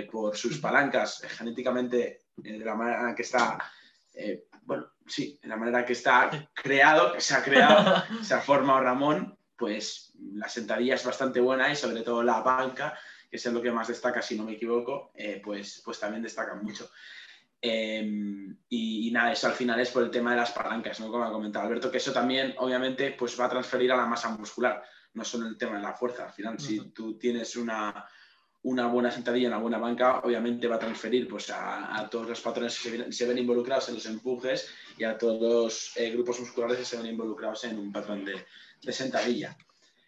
por 0.10 0.38
sus 0.38 0.60
palancas 0.60 1.24
genéticamente 1.28 2.21
eh, 2.44 2.60
de 2.60 2.66
la 2.66 2.76
manera 2.76 3.16
que 3.16 3.22
está, 3.22 3.58
eh, 4.14 4.46
bueno, 4.64 4.88
sí, 5.06 5.40
de 5.42 5.48
la 5.48 5.58
manera 5.58 5.86
que 5.86 5.94
está 5.94 6.30
creado, 6.54 7.14
que 7.14 7.22
se 7.22 7.36
ha 7.36 7.44
creado, 7.44 8.04
se 8.24 8.34
ha 8.34 8.42
formado 8.42 8.82
Ramón, 8.82 9.38
pues 9.56 10.14
la 10.34 10.50
sentadilla 10.50 10.96
es 10.96 11.06
bastante 11.06 11.40
buena 11.40 11.72
y 11.72 11.76
sobre 11.76 12.02
todo 12.02 12.24
la 12.24 12.42
banca, 12.42 12.98
que 13.30 13.38
es 13.38 13.46
lo 13.46 13.62
que 13.62 13.72
más 13.72 13.88
destaca, 13.88 14.22
si 14.22 14.38
no 14.38 14.44
me 14.44 14.54
equivoco, 14.54 15.12
eh, 15.16 15.42
pues, 15.44 15.82
pues 15.86 16.00
también 16.00 16.24
destaca 16.24 16.56
mucho. 16.56 16.90
Em, 17.64 18.58
y, 18.70 19.12
nada, 19.12 19.34
eso 19.34 19.46
al 19.46 19.54
final 19.54 19.80
es 19.80 19.92
por 19.92 20.02
el 20.02 20.10
tema 20.10 20.32
de 20.32 20.38
las 20.38 20.52
palancas, 20.52 21.00
¿no? 21.00 21.12
Como 21.12 21.24
ha 21.24 21.32
comentado 21.32 21.68
Alberto, 21.68 21.92
que 21.92 21.98
eso 21.98 22.12
también 22.12 22.56
obviamente 22.58 23.12
pues 23.12 23.40
va 23.40 23.46
a 23.46 23.50
transferir 23.50 23.92
a 23.92 23.98
la 23.98 24.08
masa 24.08 24.30
muscular, 24.30 24.84
no 25.14 25.24
solo 25.24 25.48
el 25.48 25.58
tema 25.58 25.76
de 25.76 25.84
la 25.84 25.94
fuerza. 25.94 26.26
Al 26.26 26.34
final, 26.34 26.60
si 26.60 26.90
tú 26.90 27.20
tienes 27.20 27.56
una, 27.56 28.08
una 28.64 28.88
buena 28.88 29.10
sentadilla, 29.10 29.48
una 29.48 29.58
buena 29.58 29.78
banca, 29.80 30.20
obviamente 30.20 30.68
va 30.68 30.76
a 30.76 30.80
transferir 30.80 31.28
pues, 31.28 31.50
a, 31.50 32.08
todos 32.12 32.30
los 32.30 32.42
patrones 32.42 32.80
que 32.80 33.12
se 33.12 33.26
ven, 33.26 33.38
involucrados 33.38 33.90
en 33.90 33.96
los 33.96 34.06
empujes 34.06 34.70
y 34.98 35.04
a 35.04 35.18
todos 35.18 35.42
los 35.42 35.98
eh, 35.98 36.12
grupos 36.12 36.40
musculares 36.40 36.78
que 36.78 36.86
se 36.86 36.98
ven 36.98 37.08
involucrados 37.08 37.64
en 37.64 37.80
un 37.80 37.92
patrón 37.92 38.24
de, 38.24 38.46
sentadilla. 38.92 39.56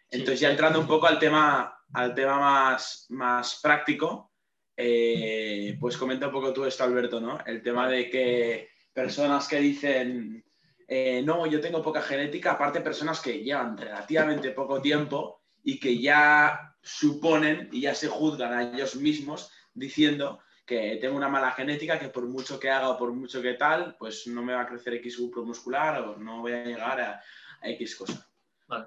Entonces, 0.09 0.39
ya 0.39 0.51
entrando 0.51 0.79
un 0.79 0.87
poco 0.87 1.07
al 1.07 1.19
tema, 1.19 1.75
al 1.93 2.13
tema 2.13 2.39
más, 2.39 3.07
más 3.09 3.59
práctico, 3.61 4.31
eh, 4.75 5.75
pues 5.79 5.97
comenta 5.97 6.27
un 6.27 6.33
poco 6.33 6.53
tú 6.53 6.65
esto, 6.65 6.83
Alberto, 6.83 7.19
¿no? 7.19 7.39
El 7.45 7.61
tema 7.61 7.87
de 7.87 8.09
que 8.09 8.69
personas 8.91 9.47
que 9.47 9.59
dicen, 9.59 10.43
eh, 10.87 11.21
no, 11.23 11.45
yo 11.47 11.59
tengo 11.59 11.81
poca 11.81 12.01
genética, 12.01 12.51
aparte 12.51 12.81
personas 12.81 13.19
que 13.19 13.43
llevan 13.43 13.77
relativamente 13.77 14.51
poco 14.51 14.81
tiempo 14.81 15.42
y 15.63 15.79
que 15.79 15.97
ya 15.99 16.75
suponen 16.81 17.69
y 17.71 17.81
ya 17.81 17.95
se 17.95 18.07
juzgan 18.07 18.53
a 18.53 18.63
ellos 18.63 18.95
mismos 18.95 19.51
diciendo 19.73 20.39
que 20.65 20.97
tengo 21.01 21.17
una 21.17 21.29
mala 21.29 21.51
genética, 21.51 21.99
que 21.99 22.09
por 22.09 22.25
mucho 22.25 22.59
que 22.59 22.69
haga 22.69 22.89
o 22.89 22.97
por 22.97 23.11
mucho 23.11 23.41
que 23.41 23.53
tal, 23.53 23.95
pues 23.97 24.27
no 24.27 24.43
me 24.43 24.53
va 24.53 24.61
a 24.61 24.67
crecer 24.67 24.95
X 24.95 25.17
grupo 25.17 25.43
muscular 25.43 26.01
o 26.01 26.17
no 26.17 26.41
voy 26.41 26.53
a 26.53 26.63
llegar 26.63 27.01
a, 27.01 27.21
X 27.65 27.95
cosa. 27.95 28.29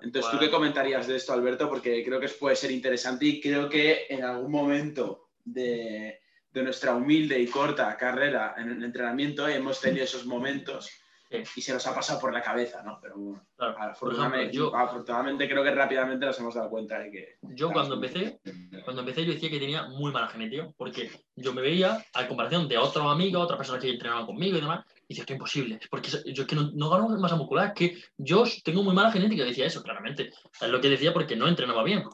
Entonces, 0.03 0.31
¿tú 0.31 0.39
qué 0.39 0.51
comentarías 0.51 1.07
de 1.07 1.17
esto, 1.17 1.33
Alberto? 1.33 1.67
Porque 1.67 2.05
creo 2.05 2.21
que 2.21 2.29
puede 2.29 2.57
ser 2.57 2.71
interesante 2.71 3.25
y 3.25 3.41
creo 3.41 3.71
que 3.71 4.07
en 4.11 4.23
algún 4.23 4.51
momento 4.51 5.31
de, 5.43 6.21
de 6.53 6.63
nuestra 6.63 6.95
humilde 6.95 7.39
y 7.39 7.47
corta 7.47 7.97
carrera 7.97 8.55
en 8.59 8.71
el 8.71 8.85
entrenamiento 8.85 9.49
hemos 9.49 9.81
tenido 9.81 10.05
esos 10.05 10.27
momentos 10.27 10.91
y 11.31 11.61
se 11.61 11.73
nos 11.73 11.87
ha 11.87 11.95
pasado 11.95 12.21
por 12.21 12.33
la 12.33 12.43
cabeza, 12.43 12.83
¿no? 12.83 12.99
Pero 13.01 13.17
bueno, 13.17 13.43
afortunadamente, 13.59 15.49
creo 15.49 15.65
que 15.65 15.71
rápidamente 15.73 16.25
nos 16.25 16.39
hemos 16.39 16.55
dado 16.55 16.71
cuenta 16.71 16.99
de 16.99 17.11
que... 17.11 17.37
Yo 17.43 17.73
cuando 17.73 17.97
empecé, 17.97 18.41
cuando 18.85 19.03
empecé 19.03 19.25
yo 19.25 19.33
decía 19.33 19.51
que 19.51 19.59
tenía 19.59 19.87
muy 19.89 20.13
mala 20.13 20.29
genética, 20.29 20.69
porque 20.77 21.11
yo 21.35 21.53
me 21.53 21.63
veía, 21.63 22.05
a 22.15 22.29
comparación 22.29 22.69
de 22.69 22.79
otros 22.79 23.05
amigos, 23.07 23.43
otras 23.43 23.59
personas 23.59 23.83
que 23.83 23.91
entrenaban 23.91 24.27
conmigo 24.27 24.59
y 24.59 24.61
demás, 24.61 24.85
y 25.09 25.15
decía, 25.15 25.23
esto 25.23 25.33
es 25.33 25.37
imposible, 25.37 25.81
porque 25.91 26.11
yo 26.11 26.43
es 26.43 26.49
que 26.49 26.57
no, 26.57 26.71
no 26.73 26.91
gano 26.91 27.09
masa 27.19 27.37
muscular, 27.37 27.69
es 27.69 27.75
que 27.75 28.03
yo 28.17 28.45
tengo 28.65 28.83
muy 28.83 28.95
mala 28.95 29.11
genética, 29.11 29.45
decía 29.45 29.67
eso, 29.67 29.83
claramente. 29.83 30.31
Es 30.61 30.69
lo 30.69 30.81
que 30.81 30.89
decía 30.89 31.13
porque 31.13 31.37
no 31.37 31.49
entrenaba 31.49 31.83
bien. 31.83 32.05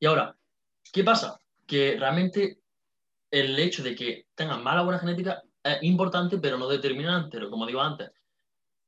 Y 0.00 0.06
ahora, 0.06 0.34
¿qué 0.92 1.04
pasa? 1.04 1.40
Que 1.66 1.96
realmente 1.98 2.58
el 3.30 3.58
hecho 3.58 3.82
de 3.82 3.94
que 3.94 4.26
tengan 4.34 4.62
mala 4.62 4.82
o 4.82 4.84
buena 4.84 5.00
genética 5.00 5.42
importante, 5.82 6.38
pero 6.38 6.58
no 6.58 6.68
determinante, 6.68 7.48
como 7.48 7.66
digo 7.66 7.80
antes. 7.80 8.10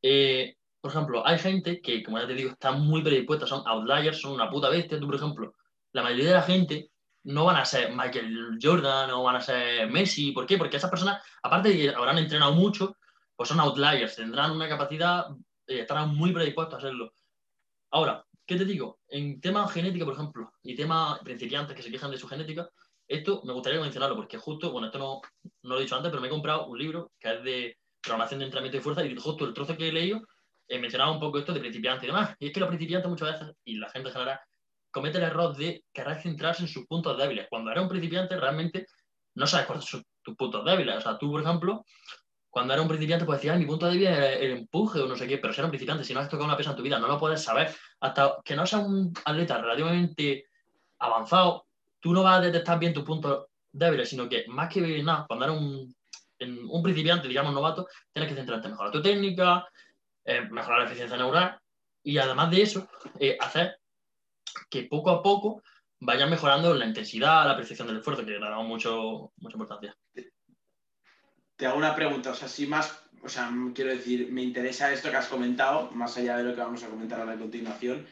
Eh, 0.03 0.57
por 0.81 0.91
ejemplo, 0.91 1.27
hay 1.27 1.39
gente 1.39 1.81
que, 1.81 2.03
como 2.03 2.19
ya 2.19 2.27
te 2.27 2.35
digo, 2.35 2.51
está 2.51 2.73
muy 2.73 3.03
predispuesta, 3.03 3.47
son 3.47 3.67
outliers, 3.67 4.21
son 4.21 4.33
una 4.33 4.51
puta 4.51 4.69
bestia. 4.71 4.99
Tú, 4.99 5.07
por 5.07 5.17
ejemplo, 5.17 5.55
la 5.93 6.03
mayoría 6.03 6.29
de 6.29 6.35
la 6.35 6.43
gente 6.43 6.91
no 7.25 7.45
van 7.45 7.57
a 7.57 7.65
ser 7.65 7.95
Michael 7.95 8.59
Jordan, 8.61 9.09
no 9.09 9.23
van 9.23 9.37
a 9.37 9.41
ser 9.41 9.91
Messi. 9.91 10.33
¿Por 10.33 10.47
qué? 10.47 10.57
Porque 10.57 10.79
esas 10.79 10.91
personas, 10.91 11.23
aparte 11.43 11.71
de 11.71 11.77
que 11.77 11.89
habrán 11.91 12.19
entrenado 12.19 12.53
mucho, 12.53 12.97
pues 13.37 13.49
son 13.49 13.61
outliers, 13.61 14.17
tendrán 14.17 14.53
una 14.53 14.69
capacidad, 14.69 15.27
eh, 15.67 15.81
estarán 15.81 16.15
muy 16.15 16.33
predispuestos 16.33 16.75
a 16.75 16.79
hacerlo. 16.79 17.13
Ahora, 17.91 18.25
¿qué 18.47 18.57
te 18.57 18.65
digo? 18.65 19.01
En 19.09 19.41
tema 19.41 19.69
genética, 19.69 20.05
por 20.05 20.15
ejemplo, 20.15 20.53
y 20.63 20.75
temas 20.75 21.19
principiantes 21.21 21.77
que 21.77 21.83
se 21.83 21.91
quejan 21.91 22.11
de 22.11 22.19
su 22.19 22.27
genética, 22.29 22.71
esto 23.11 23.43
me 23.45 23.53
gustaría 23.53 23.81
mencionarlo 23.81 24.15
porque 24.15 24.39
justo, 24.39 24.71
bueno, 24.71 24.87
esto 24.87 24.99
no, 24.99 25.21
no 25.63 25.75
lo 25.75 25.79
he 25.79 25.83
dicho 25.83 25.97
antes, 25.97 26.11
pero 26.11 26.21
me 26.23 26.29
he 26.29 26.31
comprado 26.31 26.67
un 26.67 26.79
libro 26.79 27.13
que 27.19 27.35
es 27.35 27.43
de 27.43 27.79
programación 28.01 28.39
de 28.39 28.47
entrenamiento 28.47 28.79
y 28.79 28.81
fuerza 28.81 29.05
y 29.05 29.15
justo 29.17 29.45
el 29.45 29.53
trozo 29.53 29.77
que 29.77 29.89
he 29.89 29.93
leído 29.93 30.23
he 30.69 30.79
mencionaba 30.79 31.11
un 31.11 31.19
poco 31.19 31.39
esto 31.39 31.53
de 31.53 31.59
principiante 31.59 32.07
y 32.07 32.09
demás. 32.09 32.37
Y 32.39 32.47
es 32.47 32.53
que 32.53 32.61
los 32.61 32.69
principiantes 32.69 33.11
muchas 33.11 33.33
veces, 33.33 33.57
y 33.65 33.75
la 33.75 33.91
gente 33.91 34.09
en 34.09 34.13
general, 34.13 34.41
comete 34.93 35.19
el 35.19 35.25
error 35.25 35.57
de 35.57 35.85
querer 35.93 36.23
centrarse 36.23 36.63
en 36.63 36.69
sus 36.69 36.87
puntos 36.87 37.19
débiles. 37.19 37.49
Cuando 37.51 37.73
eres 37.73 37.83
un 37.83 37.89
principiante 37.89 38.39
realmente 38.39 38.87
no 39.35 39.47
sabes 39.47 39.67
cuáles 39.67 39.85
son 39.85 40.05
tus 40.23 40.37
puntos 40.37 40.65
débiles. 40.65 40.97
O 40.97 41.01
sea, 41.01 41.19
tú, 41.19 41.33
por 41.33 41.43
ejemplo, 41.43 41.85
cuando 42.49 42.73
eres 42.73 42.83
un 42.83 42.89
principiante, 42.89 43.25
pues 43.25 43.41
decías, 43.41 43.59
mi 43.59 43.67
punto 43.67 43.87
débil 43.87 44.07
es 44.07 44.41
el 44.41 44.51
empuje 44.53 45.01
o 45.01 45.09
no 45.09 45.17
sé 45.17 45.27
qué, 45.27 45.39
pero 45.39 45.53
si 45.53 45.61
eres 45.61 45.67
un 45.67 45.71
principiante, 45.71 46.05
si 46.05 46.15
no 46.15 46.21
has 46.21 46.29
tocado 46.29 46.45
una 46.45 46.57
pesa 46.57 46.71
en 46.71 46.77
tu 46.77 46.83
vida, 46.83 47.01
no 47.01 47.09
lo 47.09 47.19
puedes 47.19 47.43
saber. 47.43 47.75
Hasta 48.01 48.37
que 48.45 48.55
no 48.55 48.65
seas 48.65 48.87
un 48.87 49.13
atleta 49.25 49.59
relativamente 49.61 50.45
avanzado, 51.01 51.67
tú 52.01 52.13
no 52.13 52.23
vas 52.23 52.39
a 52.39 52.43
detectar 52.43 52.79
bien 52.79 52.93
tus 52.93 53.05
puntos 53.05 53.47
débiles, 53.73 54.09
sino 54.09 54.29
que 54.29 54.47
más 54.49 54.69
que 54.73 55.03
nada, 55.03 55.27
cuando 55.29 55.45
eres 55.45 55.59
un, 55.59 55.95
un 56.71 56.83
principiante, 56.83 57.29
digamos 57.29 57.53
novato, 57.53 57.87
tienes 58.13 58.31
que 58.31 58.37
centrarte 58.37 58.67
en 58.67 58.73
mejorar 58.73 58.93
tu 58.93 59.03
técnica, 59.03 59.67
mejorar 60.51 60.81
la 60.81 60.87
eficiencia 60.87 61.17
neural 61.17 61.61
y 62.03 62.19
además 62.19 62.51
de 62.51 62.63
eso, 62.63 62.89
eh, 63.19 63.37
hacer 63.41 63.79
que 64.69 64.85
poco 64.85 65.11
a 65.11 65.23
poco 65.23 65.63
vayan 66.01 66.31
mejorando 66.31 66.73
la 66.75 66.87
intensidad, 66.87 67.47
la 67.47 67.57
percepción 67.57 67.89
del 67.89 67.99
esfuerzo, 67.99 68.25
que 68.25 68.33
le 68.33 68.41
damos 68.41 68.67
mucho, 68.67 69.33
mucha 69.37 69.55
importancia. 69.55 69.97
Te 71.57 71.67
hago 71.67 71.77
una 71.77 71.95
pregunta, 71.95 72.31
o 72.31 72.35
sea, 72.35 72.49
si 72.49 72.67
más, 72.67 73.05
o 73.23 73.29
sea, 73.29 73.51
quiero 73.75 73.91
decir, 73.91 74.33
me 74.33 74.43
interesa 74.43 74.91
esto 74.93 75.11
que 75.11 75.17
has 75.17 75.29
comentado, 75.29 75.91
más 75.91 76.17
allá 76.17 76.39
de 76.39 76.45
lo 76.45 76.55
que 76.55 76.61
vamos 76.61 76.83
a 76.83 76.89
comentar 76.89 77.21
ahora 77.21 77.35
a 77.35 77.39
continuación, 77.39 78.07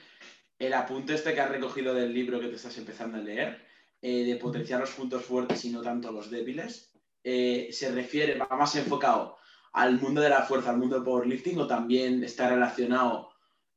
el 0.59 0.75
apunte 0.75 1.15
este 1.15 1.33
que 1.33 1.41
has 1.41 1.51
recogido 1.51 1.95
del 1.95 2.13
libro 2.13 2.41
que 2.41 2.49
te 2.49 2.57
estás 2.57 2.77
empezando 2.77 3.17
a 3.17 3.21
leer, 3.21 3.67
eh, 4.01 4.25
de 4.25 4.37
potenciar 4.37 4.79
los 4.81 4.91
puntos 4.91 5.25
fuertes 5.25 5.65
y 5.65 5.71
no 5.71 5.83
tanto 5.83 6.13
los 6.13 6.31
débiles, 6.31 6.93
eh, 7.25 7.69
se 7.73 7.91
refiere, 7.91 8.39
va 8.39 8.47
más 8.57 8.77
enfocado 8.77 9.37
al 9.73 10.01
mundo 10.01 10.21
de 10.21 10.29
la 10.29 10.43
fuerza, 10.43 10.71
al 10.71 10.79
mundo 10.79 10.95
del 10.95 11.05
powerlifting, 11.05 11.59
o 11.59 11.67
también 11.67 12.23
está 12.23 12.49
relacionado 12.49 13.31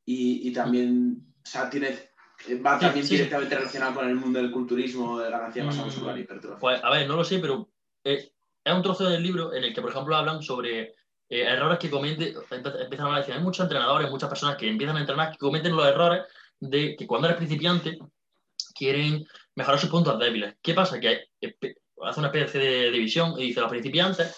y, 0.04 0.52
también, 0.52 1.34
o 1.44 1.46
sea, 1.46 1.68
tiene, 1.68 2.10
va 2.64 2.78
también 2.78 3.06
directamente 3.06 3.56
relacionado 3.56 3.94
con 3.96 4.08
el 4.08 4.14
mundo 4.14 4.38
del 4.38 4.52
culturismo, 4.52 5.18
de 5.18 5.30
ganancia 5.30 5.62
de 5.62 5.66
masa 5.66 5.82
mm, 5.82 5.84
muscular 5.86 6.16
y 6.16 6.20
hipertrofia? 6.20 6.58
Pues, 6.60 6.84
a 6.84 6.90
ver, 6.90 7.08
no 7.08 7.16
lo 7.16 7.24
sé, 7.24 7.40
pero 7.40 7.68
eh, 8.04 8.30
es 8.64 8.72
un 8.72 8.82
trozo 8.82 9.08
del 9.08 9.24
libro 9.24 9.52
en 9.52 9.64
el 9.64 9.74
que, 9.74 9.80
por 9.80 9.90
ejemplo, 9.90 10.14
hablan 10.14 10.40
sobre 10.40 10.94
errores 11.28 11.78
que 11.78 11.90
cometen, 11.90 12.34
empiezan 12.50 13.12
a 13.12 13.18
decir, 13.18 13.34
hay 13.34 13.40
muchos 13.40 13.64
entrenadores, 13.64 14.10
muchas 14.10 14.28
personas 14.28 14.56
que 14.56 14.68
empiezan 14.68 14.98
a 14.98 15.00
entrenar 15.00 15.32
que 15.32 15.38
cometen 15.38 15.74
los 15.74 15.86
errores 15.86 16.22
de 16.60 16.94
que 16.94 17.06
cuando 17.06 17.26
eres 17.26 17.38
principiante 17.38 17.98
quieren 18.74 19.26
mejorar 19.54 19.80
sus 19.80 19.90
puntos 19.90 20.18
débiles. 20.18 20.56
¿Qué 20.62 20.74
pasa? 20.74 20.98
Que 21.00 21.28
hace 22.02 22.20
una 22.20 22.28
especie 22.28 22.60
de 22.60 22.90
división 22.90 23.34
y 23.38 23.48
dice, 23.48 23.60
los 23.60 23.70
principiantes, 23.70 24.36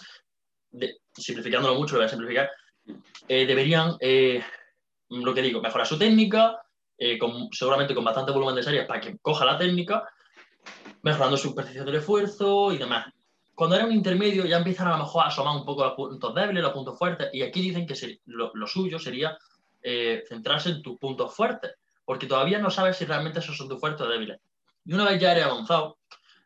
simplificándolo 1.13 1.75
mucho, 1.75 1.95
lo 1.95 2.01
voy 2.01 2.07
a 2.07 2.11
simplificar, 2.11 2.51
eh, 3.29 3.47
deberían, 3.47 3.97
eh, 4.01 4.43
lo 5.09 5.35
que 5.35 5.43
digo, 5.43 5.61
mejorar 5.61 5.87
su 5.87 5.99
técnica, 5.99 6.61
eh, 6.99 7.19
seguramente 7.53 7.95
con 7.95 8.05
bastante 8.05 8.33
volumen 8.33 8.55
de 8.55 8.63
series 8.63 8.87
para 8.87 9.01
que 9.01 9.19
coja 9.19 9.45
la 9.45 9.59
técnica, 9.59 10.09
mejorando 11.03 11.37
su 11.37 11.55
percepción 11.55 11.87
del 11.87 11.97
esfuerzo 11.97 12.73
y 12.73 12.79
demás. 12.79 13.07
Cuando 13.55 13.77
era 13.77 13.85
un 13.85 13.93
intermedio 13.93 14.45
ya 14.47 14.59
empiezan 14.59 14.89
a 14.89 14.93
lo 14.93 15.05
mejor 15.05 15.25
a 15.25 15.29
asomar 15.29 15.57
un 15.57 15.65
poco 15.65 15.85
los 15.85 15.95
puntos 15.95 16.35
débiles, 16.35 16.63
los 16.63 16.73
puntos 16.73 16.99
fuertes, 16.99 17.31
y 17.33 17.43
aquí 17.43 17.61
dicen 17.61 17.87
que 17.87 18.19
lo, 18.27 18.51
lo, 18.53 18.67
suyo 18.67 18.99
sería 18.99 19.39
centrarse 20.27 20.71
en 20.71 20.83
tus 20.83 20.99
puntos 20.99 21.35
fuertes, 21.35 21.73
porque 22.05 22.27
todavía 22.27 22.59
no 22.59 22.71
sabes 22.71 22.97
si 22.97 23.05
realmente 23.05 23.39
esos 23.39 23.57
son 23.57 23.69
tus 23.69 23.79
fuertes 23.79 24.01
o 24.01 24.09
débiles. 24.09 24.41
Y 24.85 24.95
una 24.95 25.05
vez 25.05 25.21
ya 25.21 25.33
eres 25.33 25.45
avanzado, 25.45 25.99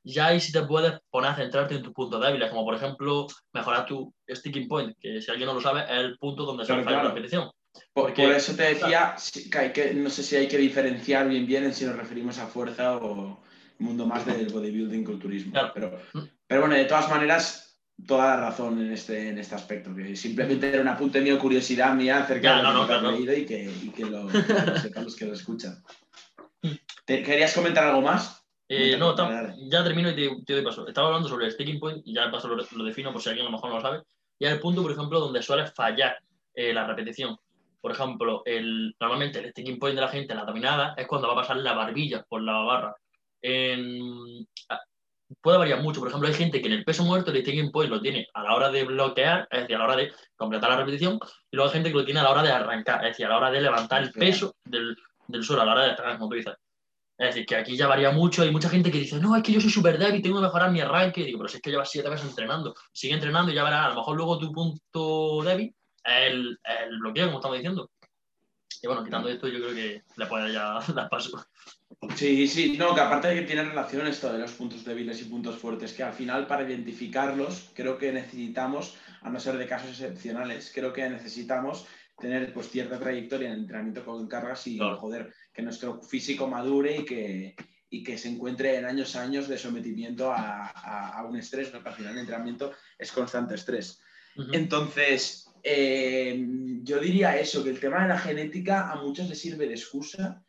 ya 0.05 0.27
ahí 0.27 0.41
sí 0.41 0.53
te 0.53 0.63
puedes 0.63 0.95
poner 1.11 1.31
a 1.31 1.37
centrarte 1.37 1.75
en 1.75 1.83
tus 1.83 1.93
puntos 1.93 2.21
débiles, 2.21 2.51
como 2.51 2.65
por 2.65 2.75
ejemplo 2.75 3.27
mejorar 3.53 3.87
tu 3.87 4.15
sticking 4.29 4.69
point, 4.69 4.97
que 5.01 5.21
si 5.21 5.31
alguien 5.31 5.47
no 5.47 5.55
lo 5.55 5.61
sabe 5.61 5.83
es 5.85 5.99
el 5.99 6.19
punto 6.19 6.45
donde 6.45 6.65
se 6.65 6.83
falla 6.83 7.03
la 7.03 7.09
repetición. 7.09 7.51
Por, 7.93 8.19
eso 8.19 8.57
te 8.57 8.75
decía 8.75 9.15
que, 9.51 9.59
hay 9.59 9.73
que 9.73 9.95
no 9.95 10.11
sé 10.11 10.23
si 10.23 10.35
hay 10.35 10.49
que 10.49 10.59
diferenciar 10.59 11.29
bien 11.29 11.47
bien 11.47 11.65
en 11.65 11.75
si 11.75 11.85
nos 11.85 11.97
referimos 11.97 12.39
a 12.39 12.47
fuerza 12.47 12.97
o 12.97 13.41
mundo 13.79 14.07
más 14.07 14.27
del 14.27 14.49
bodybuilding 14.49 15.05
culturismo. 15.05 15.53
Pero, 15.75 15.99
mm. 16.13 16.21
pero 16.47 16.61
bueno, 16.63 16.75
de 16.75 16.85
todas 16.85 17.09
maneras, 17.09 17.81
toda 18.07 18.37
la 18.37 18.37
razón 18.37 18.81
en 18.81 18.93
este, 18.93 19.29
en 19.29 19.39
este 19.39 19.55
aspecto, 19.55 19.95
que 19.95 20.17
simplemente 20.17 20.69
era 20.69 20.81
un 20.81 20.89
apunte 20.89 21.21
mío, 21.21 21.39
curiosidad 21.39 21.95
mía 21.95 22.23
acerca 22.23 22.57
de 22.57 22.63
lo 22.63 22.87
que 22.87 22.93
has 22.93 23.03
leído 23.03 23.37
y 23.37 23.47
que, 23.47 23.71
y 23.83 23.91
que 23.91 24.05
lo, 24.05 24.29
sepan 24.81 25.05
los 25.05 25.17
que 25.17 25.27
lo 25.27 25.35
escuchan. 25.35 25.83
¿Querías 27.07 27.55
comentar 27.55 27.85
algo 27.85 28.03
más? 28.03 28.45
Eh, 28.69 28.99
no, 28.99 29.17
ya 29.71 29.83
termino 29.83 30.11
y 30.11 30.45
te, 30.45 30.53
doy 30.53 30.63
paso. 30.63 30.87
Estaba 30.87 31.09
hablando 31.09 31.29
sobre 31.29 31.47
el 31.47 31.53
sticking 31.53 31.81
point 31.81 32.07
y 32.07 32.13
ya 32.13 32.31
paso 32.31 32.49
lo, 32.49 32.85
defino 32.85 33.13
por 33.13 33.23
si 33.23 33.31
alguien 33.31 33.47
a 33.47 33.51
lo 33.51 33.57
mejor 33.57 33.71
no 33.71 33.77
lo 33.77 33.83
sabe. 33.83 34.03
Y 34.39 34.45
es 34.45 34.53
el 34.53 34.61
punto, 34.61 34.83
por 34.83 34.93
ejemplo, 34.93 35.21
donde 35.21 35.43
suele 35.43 35.67
fallar 35.69 36.19
eh, 36.55 36.75
la 36.75 36.87
repetición. 36.87 37.37
Por 37.81 37.93
ejemplo, 37.93 38.43
el, 38.45 38.95
normalmente 39.01 39.39
el 39.39 39.51
sticking 39.51 39.79
point 39.79 39.95
de 39.95 40.03
la 40.03 40.09
gente 40.09 40.33
en 40.33 40.39
la 40.39 40.45
dominada 40.45 40.95
es 40.97 41.07
cuando 41.07 41.29
va 41.29 41.35
a 41.35 41.37
pasar 41.37 41.57
la 41.57 41.73
barbilla 41.73 42.25
por 42.29 42.43
la 42.43 42.59
barra. 42.59 42.95
puede 45.41 45.59
variar 45.59 45.83
mucho. 45.83 46.01
Por 46.01 46.09
ejemplo, 46.09 46.29
hay 46.29 46.35
gente 46.35 46.61
que 46.61 46.67
en 46.67 46.75
el 46.75 46.85
peso 46.85 47.05
muerto 47.05 47.31
el 47.31 47.41
sticking 47.41 47.71
point 47.71 47.91
lo 47.91 48.03
tiene 48.03 48.27
a 48.35 48.43
la 48.43 48.55
hora 48.55 48.71
de 48.71 48.85
bloquear, 48.85 49.49
es 49.51 49.61
decir, 49.61 49.77
a 49.77 49.79
la 49.79 49.85
hora 49.87 49.97
de 49.97 50.13
completar 50.37 50.69
la 50.69 50.77
repetición, 50.77 51.19
y 51.51 51.57
luego 51.57 51.71
hay 51.71 51.75
gente 51.75 51.91
que 51.91 51.97
lo 51.97 52.05
tiene 52.05 52.21
a 52.21 52.25
la 52.25 52.33
hora 52.33 52.43
de 52.43 52.53
arrancar, 52.53 53.03
es 53.05 53.13
decir, 53.13 53.25
a 53.25 53.31
la 53.31 53.39
hora 53.39 53.51
de 53.51 53.63
levantar 53.63 54.03
el 54.03 54.13
peso 54.13 54.55
del, 54.65 54.95
del 55.29 55.45
suelo, 55.45 55.63
a 55.63 55.65
la 55.67 55.73
hora 55.73 55.85
de 55.85 55.91
estar, 55.91 56.19
como 56.19 56.31
tú. 56.31 56.37
Es 56.37 56.47
decir, 57.19 57.47
que 57.47 57.57
aquí 57.57 57.77
ya 57.77 57.87
varía 57.87 58.11
mucho. 58.11 58.43
Hay 58.43 58.51
mucha 58.51 58.69
gente 58.69 58.91
que 58.91 58.99
dice, 58.99 59.19
no, 59.19 59.37
es 59.37 59.43
que 59.43 59.53
yo 59.53 59.61
soy 59.61 59.71
súper 59.71 59.99
débil, 59.99 60.23
tengo 60.23 60.37
que 60.37 60.47
mejorar 60.47 60.71
mi 60.71 60.81
arranque. 60.81 61.21
Y 61.21 61.25
digo, 61.25 61.39
pero 61.39 61.49
si 61.49 61.57
es 61.57 61.63
que 61.63 61.71
llevas 61.71 61.91
siete 61.91 62.09
meses 62.09 62.29
entrenando, 62.29 62.75
sigue 62.93 63.15
entrenando 63.15 63.53
y 63.53 63.55
ya 63.55 63.65
verás, 63.65 63.87
a 63.87 63.89
lo 63.91 63.97
mejor 63.97 64.17
luego 64.17 64.39
tu 64.39 64.53
punto 64.53 65.43
débil 65.45 65.75
es 66.05 66.33
el, 66.33 66.59
el 66.65 66.99
bloqueo, 66.99 67.27
como 67.27 67.39
estamos 67.39 67.59
diciendo. 67.59 67.91
Y 68.81 68.87
bueno, 68.87 69.05
quitando 69.05 69.29
esto, 69.29 69.49
yo 69.49 69.59
creo 69.59 69.75
que 69.75 70.03
le 70.17 70.27
puede 70.27 70.53
ya 70.53 70.79
dar 70.95 71.09
paso. 71.09 71.45
Sí, 72.15 72.47
sí, 72.47 72.77
no, 72.79 72.95
que 72.95 73.01
aparte 73.01 73.29
de 73.29 73.35
que 73.37 73.47
tiene 73.47 73.65
relación 73.65 74.07
esto 74.07 74.33
de 74.33 74.39
los 74.39 74.53
puntos 74.53 74.85
débiles 74.85 75.21
y 75.21 75.25
puntos 75.25 75.57
fuertes, 75.57 75.93
que 75.93 76.03
al 76.03 76.13
final 76.13 76.47
para 76.47 76.63
identificarlos 76.63 77.71
creo 77.75 77.99
que 77.99 78.13
necesitamos, 78.13 78.97
a 79.23 79.31
no 79.31 79.41
ser 79.41 79.57
de 79.57 79.67
casos 79.67 79.91
excepcionales, 79.91 80.71
creo 80.73 80.93
que 80.93 81.09
necesitamos 81.09 81.87
tener 82.19 82.53
pues 82.53 82.69
cierta 82.69 82.99
trayectoria 82.99 83.49
en 83.49 83.61
entrenamiento 83.61 84.05
con 84.05 84.27
cargas 84.27 84.67
y 84.67 84.79
joder, 84.79 85.33
que 85.53 85.63
nuestro 85.63 86.03
físico 86.03 86.47
madure 86.47 86.99
y 86.99 87.05
que, 87.05 87.57
y 87.91 88.03
que 88.03 88.19
se 88.19 88.29
encuentre 88.29 88.77
en 88.77 88.85
años 88.85 89.17
años 89.17 89.49
de 89.49 89.59
sometimiento 89.59 90.33
a, 90.33 90.69
a, 90.69 91.25
un 91.25 91.37
estrés, 91.37 91.73
¿no? 91.73 91.83
que 91.83 91.89
al 91.89 91.95
final 91.95 92.13
el 92.13 92.21
entrenamiento 92.21 92.73
es 92.99 93.13
constante 93.13 93.55
estrés. 93.55 94.01
Entonces, 94.53 95.51
eh, 95.63 96.47
yo 96.83 97.01
diría 97.01 97.39
eso, 97.39 97.65
que 97.65 97.71
el 97.71 97.81
tema 97.81 98.03
de 98.03 98.09
la 98.09 98.19
genética 98.19 98.91
a 98.91 99.03
muchos 99.03 99.29
les 99.29 99.41
sirve 99.41 99.67
de 99.67 99.75
excusa, 99.75 100.45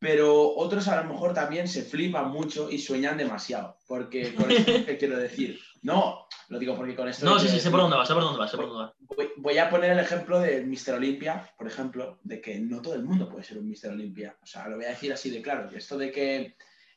pero 0.00 0.56
otros 0.56 0.88
a 0.88 1.00
lo 1.00 1.12
mejor 1.12 1.32
también 1.32 1.68
se 1.68 1.82
flipan 1.82 2.30
mucho 2.30 2.68
y 2.68 2.78
sueñan 2.78 3.16
demasiado, 3.16 3.78
porque 3.86 4.34
con 4.34 4.50
esto 4.50 4.84
que 4.84 4.98
quiero 4.98 5.16
decir, 5.16 5.60
no, 5.82 6.26
lo 6.48 6.58
digo 6.58 6.74
porque 6.74 6.96
con 6.96 7.08
esto... 7.08 7.24
No, 7.24 7.38
sí, 7.38 7.46
sí, 7.46 7.60
sé 7.60 7.70
por 7.70 7.80
dónde 7.80 7.96
va, 7.96 8.04
sé 8.04 8.14
por 8.14 8.24
dónde 8.24 8.40
va, 8.40 8.48
sé 8.48 8.56
por 8.56 8.66
dónde 8.66 8.84
va 8.84 8.94
voy, 9.36 9.58
a 9.58 9.70
poner 9.70 9.92
el 9.92 9.98
ejemplo 9.98 10.40
de 10.40 10.64
Mr. 10.64 10.94
Olympia, 10.94 11.50
por 11.56 11.66
ejemplo, 11.66 12.18
de 12.22 12.40
que 12.40 12.58
no 12.58 12.80
todo 12.80 12.94
el 12.94 13.04
mundo 13.04 13.28
puede 13.28 13.44
ser 13.44 13.58
un 13.58 13.68
Mr. 13.68 13.90
Olympia. 13.90 14.36
O 14.42 14.46
sea, 14.46 14.68
lo 14.68 14.76
voy 14.76 14.84
a 14.86 14.90
decir 14.90 15.12
así 15.12 15.30
de 15.30 15.42
claro. 15.42 15.70
Esto 15.74 15.98
de 15.98 16.10
que 16.12 16.56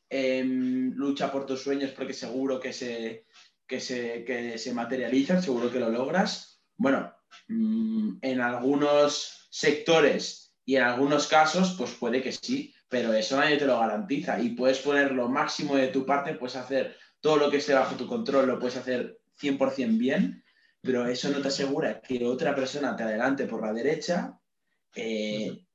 em, 0.10 0.94
lucha 0.96 1.32
por 1.32 1.46
tus 1.46 1.62
sueños 1.62 1.92
porque 1.92 2.14
seguro 2.14 2.60
que 2.60 2.74
se, 2.74 3.26
que 3.68 3.80
se, 3.80 4.24
que 4.24 4.58
se 4.58 4.74
materializan, 4.74 5.42
seguro 5.42 5.72
que 5.72 5.80
lo 5.80 5.90
logras. 5.90 6.62
Bueno, 6.78 7.14
mm, 7.48 8.18
en 8.22 8.42
algunos 8.42 9.48
sectores 9.50 10.56
y 10.66 10.76
en 10.76 10.84
algunos 10.84 11.28
casos, 11.28 11.76
pues 11.78 11.92
puede 11.92 12.22
que 12.22 12.32
sí, 12.32 12.74
pero 12.94 13.12
eso 13.12 13.38
nadie 13.38 13.58
te 13.58 13.66
lo 13.66 13.80
garantiza 13.80 14.40
y 14.40 14.50
puedes 14.50 14.78
poner 14.78 15.14
lo 15.14 15.28
máximo 15.28 15.76
de 15.76 15.88
tu 15.88 16.06
parte, 16.06 16.36
puedes 16.36 16.56
hacer 16.56 16.96
todo 17.20 17.38
lo 17.38 17.50
que 17.50 17.58
esté 17.58 17.74
bajo 17.74 17.96
tu 17.96 18.06
control, 18.06 18.46
lo 18.46 18.60
puedes 18.60 18.78
hacer 18.78 19.18
100% 19.42 19.98
bien, 19.98 20.44
pero 20.80 21.08
eso 21.08 21.30
no 21.30 21.42
te 21.42 21.48
asegura 21.48 22.00
que 22.02 22.24
otra 22.24 22.54
persona 22.54 22.96
te 22.96 23.02
adelante 23.02 23.48
por 23.48 23.64
la 23.64 23.74
derecha, 23.74 24.38
eh, 24.96 25.66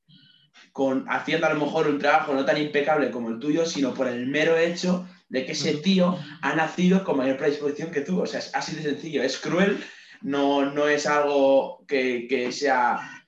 con, 0.70 1.06
haciendo 1.08 1.48
a 1.48 1.54
lo 1.54 1.58
mejor 1.58 1.88
un 1.88 1.98
trabajo 1.98 2.34
no 2.34 2.44
tan 2.44 2.56
impecable 2.56 3.10
como 3.10 3.30
el 3.30 3.40
tuyo, 3.40 3.66
sino 3.66 3.92
por 3.92 4.06
el 4.06 4.28
mero 4.28 4.56
hecho 4.56 5.08
de 5.28 5.44
que 5.44 5.52
ese 5.52 5.74
tío 5.78 6.16
ha 6.40 6.54
nacido 6.54 7.02
con 7.02 7.16
mayor 7.16 7.36
predisposición 7.36 7.90
que 7.90 8.02
tú. 8.02 8.20
O 8.20 8.26
sea, 8.26 8.38
es 8.38 8.54
así 8.54 8.76
de 8.76 8.82
sencillo, 8.82 9.24
es 9.24 9.38
cruel, 9.38 9.84
no, 10.22 10.70
no 10.70 10.86
es 10.86 11.04
algo 11.04 11.84
que, 11.88 12.52
sea... 12.52 13.26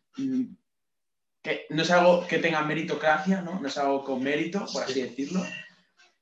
Que 1.42 1.66
no 1.70 1.82
es 1.82 1.90
algo 1.90 2.26
que 2.26 2.38
tenga 2.38 2.62
meritocracia, 2.62 3.40
¿no? 3.40 3.60
No 3.60 3.68
es 3.68 3.78
algo 3.78 4.04
con 4.04 4.22
mérito, 4.22 4.66
por 4.72 4.82
así 4.82 5.02
decirlo. 5.02 5.42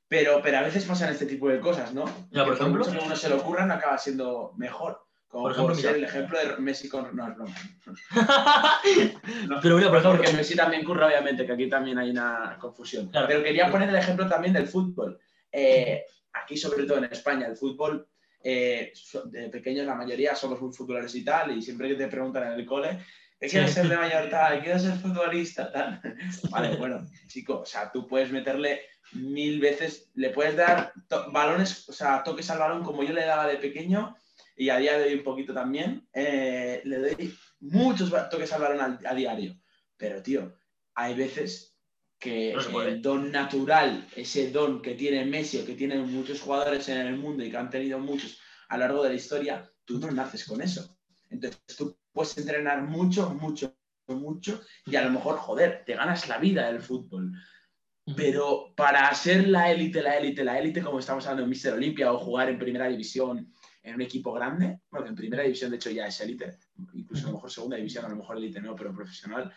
Pero, 0.07 0.41
pero 0.41 0.57
a 0.57 0.63
veces 0.63 0.85
pasan 0.85 1.11
este 1.11 1.25
tipo 1.25 1.49
de 1.49 1.59
cosas, 1.59 1.93
¿no? 1.93 2.05
Ya, 2.31 2.43
por 2.45 2.55
ejemplo. 2.55 2.85
Por 2.85 2.97
uno 2.97 3.15
se 3.15 3.29
le 3.29 3.35
ocurra, 3.35 3.65
no 3.65 3.73
acaba 3.75 3.97
siendo 3.97 4.53
mejor. 4.57 5.05
Como 5.27 5.43
por 5.43 5.51
ejemplo, 5.51 5.75
ser 5.75 5.97
el 5.97 6.03
ejemplo 6.05 6.39
de 6.39 6.57
Messi 6.57 6.89
con. 6.89 7.15
No, 7.15 7.27
es 7.27 7.35
broma. 7.35 7.55
pero 9.61 9.77
mira, 9.77 9.89
por 9.89 9.99
ejemplo. 9.99 10.17
Porque 10.17 10.33
Messi 10.33 10.55
también 10.55 10.83
curra, 10.83 11.05
obviamente, 11.05 11.45
que 11.45 11.51
aquí 11.51 11.69
también 11.69 11.99
hay 11.99 12.09
una 12.09 12.57
confusión. 12.59 13.11
Pero 13.11 13.43
quería 13.43 13.69
poner 13.69 13.89
el 13.89 13.95
ejemplo 13.95 14.27
también 14.27 14.53
del 14.53 14.67
fútbol. 14.67 15.19
Eh, 15.51 16.03
aquí, 16.33 16.57
sobre 16.57 16.85
todo 16.85 16.97
en 16.97 17.03
España, 17.05 17.45
el 17.45 17.55
fútbol, 17.55 18.07
eh, 18.43 18.91
de 19.25 19.49
pequeños 19.49 19.85
la 19.85 19.93
mayoría 19.95 20.33
somos 20.33 20.59
muy 20.61 20.73
futboleros 20.73 21.13
y 21.13 21.23
tal, 21.23 21.55
y 21.55 21.61
siempre 21.61 21.89
que 21.89 21.95
te 21.95 22.07
preguntan 22.07 22.51
en 22.51 22.59
el 22.59 22.65
cole, 22.65 23.05
¿qué 23.39 23.47
quieres 23.47 23.73
ser 23.73 23.87
de 23.87 23.97
mayor 23.97 24.29
tal? 24.29 24.61
¿Quieres 24.61 24.83
ser 24.83 24.95
futbolista? 24.95 25.71
Tal. 25.71 26.01
Vale, 26.51 26.75
bueno, 26.75 27.05
chico, 27.27 27.61
o 27.61 27.65
sea, 27.65 27.91
tú 27.91 28.07
puedes 28.07 28.31
meterle 28.31 28.81
mil 29.13 29.59
veces, 29.59 30.11
le 30.15 30.29
puedes 30.29 30.55
dar 30.55 30.93
balones, 31.31 31.87
o 31.89 31.93
sea, 31.93 32.23
toques 32.23 32.49
al 32.49 32.59
balón 32.59 32.83
como 32.83 33.03
yo 33.03 33.13
le 33.13 33.25
daba 33.25 33.47
de 33.47 33.57
pequeño, 33.57 34.15
y 34.55 34.69
a 34.69 34.77
día 34.77 34.97
de 34.97 35.05
hoy 35.05 35.13
un 35.15 35.23
poquito 35.23 35.53
también, 35.53 36.07
eh, 36.13 36.81
le 36.83 36.97
doy 36.97 37.33
muchos 37.61 38.11
toques 38.29 38.51
al 38.51 38.61
balón 38.61 38.99
a 39.05 39.13
diario. 39.13 39.57
Pero, 39.95 40.21
tío, 40.21 40.53
hay 40.95 41.15
veces 41.15 41.77
que 42.19 42.51
el 42.51 43.01
don 43.01 43.31
natural, 43.31 44.05
ese 44.15 44.51
don 44.51 44.81
que 44.81 44.95
tiene 44.95 45.25
Messi 45.25 45.59
o 45.59 45.65
que 45.65 45.75
tienen 45.75 46.11
muchos 46.11 46.41
jugadores 46.41 46.89
en 46.89 46.97
el 46.97 47.17
mundo 47.17 47.43
y 47.43 47.49
que 47.49 47.57
han 47.57 47.69
tenido 47.69 47.99
muchos 47.99 48.39
a 48.67 48.77
lo 48.77 48.85
largo 48.85 49.03
de 49.03 49.09
la 49.09 49.15
historia, 49.15 49.71
tú 49.85 49.97
no 49.97 50.11
naces 50.11 50.43
con 50.45 50.61
eso. 50.61 50.97
Entonces 51.29 51.75
tú 51.77 51.97
puedes 52.11 52.37
entrenar 52.37 52.81
mucho, 52.83 53.29
mucho, 53.29 53.75
mucho 54.07 54.61
y 54.85 54.95
a 54.95 55.03
lo 55.03 55.11
mejor, 55.11 55.37
joder, 55.37 55.83
te 55.85 55.95
ganas 55.95 56.27
la 56.27 56.37
vida 56.37 56.71
del 56.71 56.81
fútbol. 56.81 57.31
Pero 58.15 58.73
para 58.75 59.13
ser 59.13 59.47
la 59.47 59.71
élite, 59.71 60.01
la 60.01 60.17
élite, 60.17 60.43
la 60.43 60.57
élite, 60.57 60.81
como 60.81 60.97
estamos 60.97 61.25
hablando 61.25 61.43
en 61.43 61.49
Mister 61.49 61.73
Olimpia 61.73 62.11
o 62.11 62.17
jugar 62.17 62.49
en 62.49 62.57
primera 62.57 62.87
división 62.87 63.53
en 63.83 63.95
un 63.95 64.01
equipo 64.01 64.33
grande, 64.33 64.79
bueno, 64.89 65.07
en 65.07 65.15
primera 65.15 65.43
división 65.43 65.69
de 65.69 65.77
hecho 65.77 65.91
ya 65.91 66.07
es 66.07 66.19
élite, 66.19 66.57
incluso 66.93 67.25
a 67.25 67.27
lo 67.27 67.35
mejor 67.35 67.51
segunda 67.51 67.77
división, 67.77 68.05
a 68.05 68.09
lo 68.09 68.15
mejor 68.15 68.37
élite 68.37 68.59
no, 68.61 68.75
pero 68.75 68.93
profesional, 68.93 69.53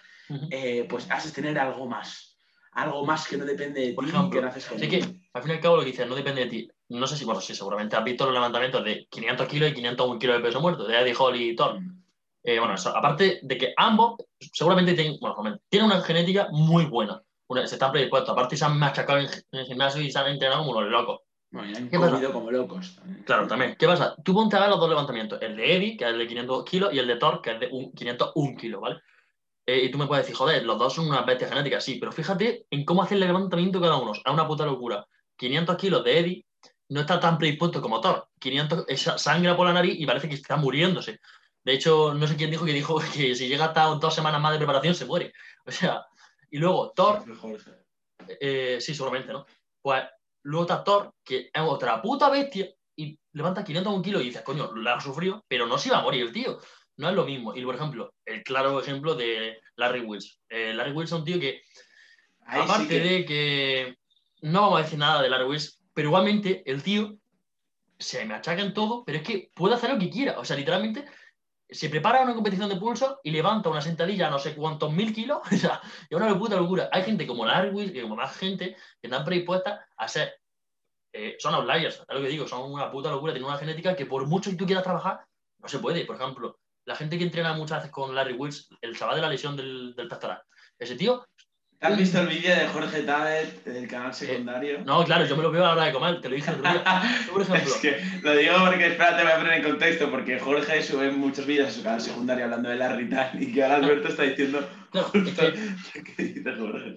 eh, 0.51 0.87
pues 0.89 1.11
has 1.11 1.25
de 1.25 1.33
tener 1.33 1.59
algo 1.59 1.87
más 1.87 2.33
algo 2.73 3.05
más 3.05 3.29
que 3.29 3.37
no 3.37 3.45
depende 3.45 3.81
de 3.81 3.89
ti 3.89 3.97
que 4.31 4.41
no 4.41 4.49
haces 4.49 4.67
con 4.67 4.79
Sí 4.79 4.89
que, 4.89 4.97
al 5.33 5.43
fin 5.43 5.53
y 5.53 5.55
al 5.55 5.61
cabo, 5.61 5.77
lo 5.77 5.83
que 5.83 5.91
dices, 5.91 6.09
no 6.09 6.15
depende 6.15 6.43
de 6.43 6.51
ti. 6.51 6.69
No 6.89 7.07
sé 7.07 7.17
si, 7.17 7.25
bueno, 7.25 7.41
sí, 7.41 7.55
seguramente 7.55 7.97
has 7.97 8.05
visto 8.05 8.25
los 8.25 8.35
levantamientos 8.35 8.85
de 8.85 9.07
500 9.11 9.47
kilos 9.47 9.71
y 9.71 9.75
501 9.75 10.19
kilos 10.19 10.37
de 10.37 10.43
peso 10.43 10.61
muerto, 10.61 10.87
de 10.87 11.01
Eddie 11.01 11.15
Hall 11.19 11.37
y 11.37 11.55
Thor. 11.55 11.81
Eh, 12.45 12.59
bueno, 12.59 12.75
aparte 12.95 13.39
de 13.43 13.59
que 13.59 13.73
ambos 13.77 14.17
seguramente 14.53 14.95
tienen, 14.95 15.19
bueno, 15.21 15.61
tienen 15.69 15.91
una 15.91 16.01
genética 16.01 16.49
muy 16.51 16.87
buena. 16.87 17.23
se 17.65 17.75
están 17.75 17.93
predispuestos. 17.93 18.31
Aparte, 18.31 18.57
se 18.57 18.65
han 18.65 18.79
machacado 18.79 19.21
en, 19.21 19.29
el 19.53 19.67
gimnasio 19.67 20.03
y 20.03 20.11
se 20.11 20.19
han 20.19 20.29
entrenado 20.29 20.65
como 20.65 20.81
los 20.81 20.91
locos. 20.91 21.21
Bueno, 21.51 21.71
y 21.71 21.77
han 21.77 21.89
comido 21.89 22.33
como 22.33 22.51
locos. 22.51 22.99
Claro, 23.27 23.47
también. 23.47 23.77
¿Qué 23.79 23.87
pasa? 23.87 24.17
Tú 24.25 24.35
ponte 24.35 24.57
a 24.57 24.61
ver 24.61 24.71
los 24.71 24.81
dos 24.81 24.89
levantamientos. 24.89 25.41
El 25.43 25.57
de 25.57 25.77
Eddie, 25.77 25.97
que 25.97 26.09
es 26.09 26.17
de 26.17 26.27
500 26.27 26.65
kilos, 26.65 26.95
y 26.95 26.99
el 26.99 27.07
de 27.07 27.17
Thor, 27.17 27.43
que 27.43 27.53
es 27.53 27.61
de 27.61 27.69
501 27.69 28.57
kilos, 28.57 28.81
¿vale? 28.81 29.01
Eh, 29.67 29.85
y 29.85 29.91
tú 29.91 29.99
me 29.99 30.07
puedes 30.07 30.25
decir, 30.25 30.37
joder, 30.37 30.65
los 30.65 30.79
dos 30.79 30.95
son 30.95 31.09
una 31.09 31.23
bestia 31.23 31.49
genética, 31.49 31.81
sí, 31.81 31.97
pero 32.01 32.11
fíjate 32.11 32.67
en 32.71 32.85
cómo 32.85 33.03
hace 33.03 33.15
el 33.15 33.21
levantamiento 33.21 33.81
cada 33.81 33.97
uno. 33.97 34.13
Es 34.13 34.23
una 34.27 34.49
puta 34.49 34.67
locura. 34.67 35.07
500 35.37 35.77
kilos 35.77 36.05
de 36.05 36.19
Eddie 36.19 36.47
no 36.89 37.01
está 37.01 37.21
tan 37.21 37.39
predispuesto 37.39 37.81
como 37.81 38.01
Thor. 38.01 38.29
500 38.41 38.85
esa 38.89 39.19
sangra 39.19 39.57
por 39.57 39.67
la 39.67 39.73
nariz 39.73 39.95
y 39.99 40.07
parece 40.07 40.29
que 40.29 40.35
está 40.35 40.57
muriéndose. 40.57 41.21
De 41.65 41.75
hecho, 41.75 42.15
no 42.15 42.27
sé 42.27 42.37
quién 42.37 42.51
dijo 42.51 42.65
que 42.65 42.73
dijo 42.73 42.99
que 43.15 43.35
si 43.35 43.49
llega 43.49 43.67
hasta 43.67 43.85
dos 43.85 44.15
semanas 44.15 44.41
más 44.41 44.53
de 44.53 44.59
preparación 44.59 44.95
se 44.95 45.07
muere. 45.07 45.33
O 45.65 45.71
sea, 45.71 46.05
y 46.51 46.59
luego 46.59 46.93
Thor. 46.95 47.25
Eh, 48.41 48.79
sí, 48.81 48.95
seguramente, 48.95 49.33
¿no? 49.33 49.47
Pues 49.81 50.03
luego 50.43 50.65
está 50.65 50.83
Thor, 50.83 51.15
que 51.25 51.51
es 51.53 51.63
otra 51.63 52.03
puta 52.03 52.29
bestia, 52.31 52.69
y 52.97 53.19
levanta 53.33 53.65
500 53.65 54.03
kilos 54.03 54.23
y 54.23 54.27
dices, 54.27 54.43
coño, 54.43 54.75
la 54.75 54.95
ha 54.95 55.01
sufrido, 55.01 55.45
pero 55.49 55.67
no 55.67 55.79
se 55.79 55.89
iba 55.89 55.99
a 55.99 56.03
morir, 56.03 56.33
tío 56.33 56.59
no 56.97 57.09
es 57.09 57.15
lo 57.15 57.25
mismo. 57.25 57.55
Y 57.55 57.65
por 57.65 57.75
ejemplo, 57.75 58.15
el 58.25 58.43
claro 58.43 58.81
ejemplo 58.81 59.15
de 59.15 59.59
Larry 59.77 60.01
Wilson. 60.01 60.41
Eh, 60.49 60.73
Larry 60.75 60.93
Wilson 60.93 61.19
es 61.19 61.21
un 61.21 61.25
tío 61.25 61.41
que, 61.41 61.63
aparte 62.47 63.01
de 63.01 63.25
que 63.25 63.99
no 64.43 64.63
vamos 64.63 64.81
a 64.81 64.83
decir 64.85 64.99
nada 64.99 65.23
de 65.23 65.29
Larry 65.29 65.45
Wilson, 65.45 65.75
pero 65.95 66.09
igualmente 66.09 66.63
el 66.67 66.83
tío 66.83 67.17
se 67.99 68.25
me 68.25 68.35
achaca 68.35 68.63
en 68.63 68.75
todo, 68.75 69.05
pero 69.05 69.19
es 69.19 69.25
que 69.25 69.51
puede 69.55 69.75
hacer 69.75 69.91
lo 69.91 69.99
que 69.99 70.11
quiera. 70.11 70.39
O 70.39 70.45
sea, 70.45 70.57
literalmente 70.57 71.05
se 71.73 71.89
prepara 71.89 72.23
una 72.23 72.35
competición 72.35 72.69
de 72.69 72.77
pulso 72.77 73.21
y 73.23 73.31
levanta 73.31 73.69
una 73.69 73.81
sentadilla 73.81 74.29
a 74.29 74.31
no 74.31 74.39
sé 74.39 74.55
cuántos 74.55 74.93
mil 74.93 75.13
kilos. 75.13 75.41
O 75.53 75.57
sea, 75.57 75.81
es 76.09 76.17
una 76.17 76.39
puta 76.39 76.57
locura. 76.57 76.89
Hay 76.93 77.03
gente 77.03 77.27
como 77.27 77.47
y 77.47 78.01
como 78.01 78.17
más 78.17 78.37
gente, 78.37 78.77
que 79.01 79.09
están 79.09 79.25
predispuesta 79.25 79.87
a 79.97 80.09
ser. 80.09 80.35
Eh, 81.15 81.37
son 81.39 81.55
outliers, 81.55 82.03
es 82.09 82.15
lo 82.15 82.23
que 82.23 82.29
digo, 82.29 82.49
son 82.49 82.73
una 82.73 82.91
puta 82.91 83.11
locura. 83.11 83.33
Tienen 83.33 83.49
una 83.49 83.59
genética 83.59 83.95
que 83.95 84.07
por 84.07 84.27
mucho 84.27 84.51
que 84.51 84.57
tú 84.57 84.67
quieras 84.67 84.85
trabajar, 84.85 85.25
no 85.59 85.69
se 85.69 85.79
puede. 85.79 86.05
Por 86.05 86.17
ejemplo, 86.17 86.59
la 86.85 86.97
gente 86.97 87.19
que 87.19 87.25
entrena 87.25 87.53
muchas 87.53 87.79
veces 87.79 87.91
con 87.93 88.15
Larry 88.15 88.35
Wills, 88.35 88.69
el 88.81 88.97
chaval 88.97 89.17
de 89.17 89.23
la 89.23 89.29
lesión 89.29 89.57
del, 89.57 89.95
del 89.95 90.09
ese 90.79 90.97
tío. 90.97 91.25
¿Te 91.83 91.89
has 91.89 91.99
visto 91.99 92.21
el 92.21 92.29
vídeo 92.29 92.55
de 92.55 92.69
Jorge 92.69 93.03
Tabet 93.03 93.65
del 93.65 93.89
canal 93.89 94.15
secundario? 94.15 94.85
no, 94.85 95.05
claro, 95.05 95.27
yo 95.27 95.37
me 95.37 95.43
lo 95.43 95.51
veo 95.51 95.65
a 95.65 95.67
la 95.67 95.73
hora 95.73 95.85
de 95.87 95.93
comer, 95.93 96.21
te 96.21 96.29
lo 96.29 96.37
dije 96.37 96.53
el 96.53 96.59
otro 96.61 96.71
día. 96.71 97.03
por 97.33 97.43
ejemplo. 97.43 97.75
es 97.75 97.81
que 97.81 98.21
lo 98.23 98.37
digo 98.37 98.55
porque, 98.65 98.87
espérate, 98.87 99.25
voy 99.25 99.33
a 99.33 99.37
poner 99.39 99.53
en 99.55 99.63
contexto, 99.65 100.09
porque 100.09 100.39
Jorge 100.39 100.81
sube 100.81 101.11
muchos 101.11 101.45
vídeos 101.45 101.71
a 101.71 101.73
su 101.73 101.83
canal 101.83 102.01
secundario 102.01 102.45
hablando 102.45 102.69
de 102.69 102.77
Larry 102.77 103.07
y 103.07 103.11
tal, 103.11 103.43
y 103.43 103.53
que 103.53 103.65
ahora 103.65 103.77
Alberto 103.79 104.07
está 104.07 104.23
diciendo. 104.23 104.65
Es 104.93 105.35
que... 105.35 106.03
¿Qué 106.17 106.23
dice 106.23 106.55
Jorge? 106.57 106.97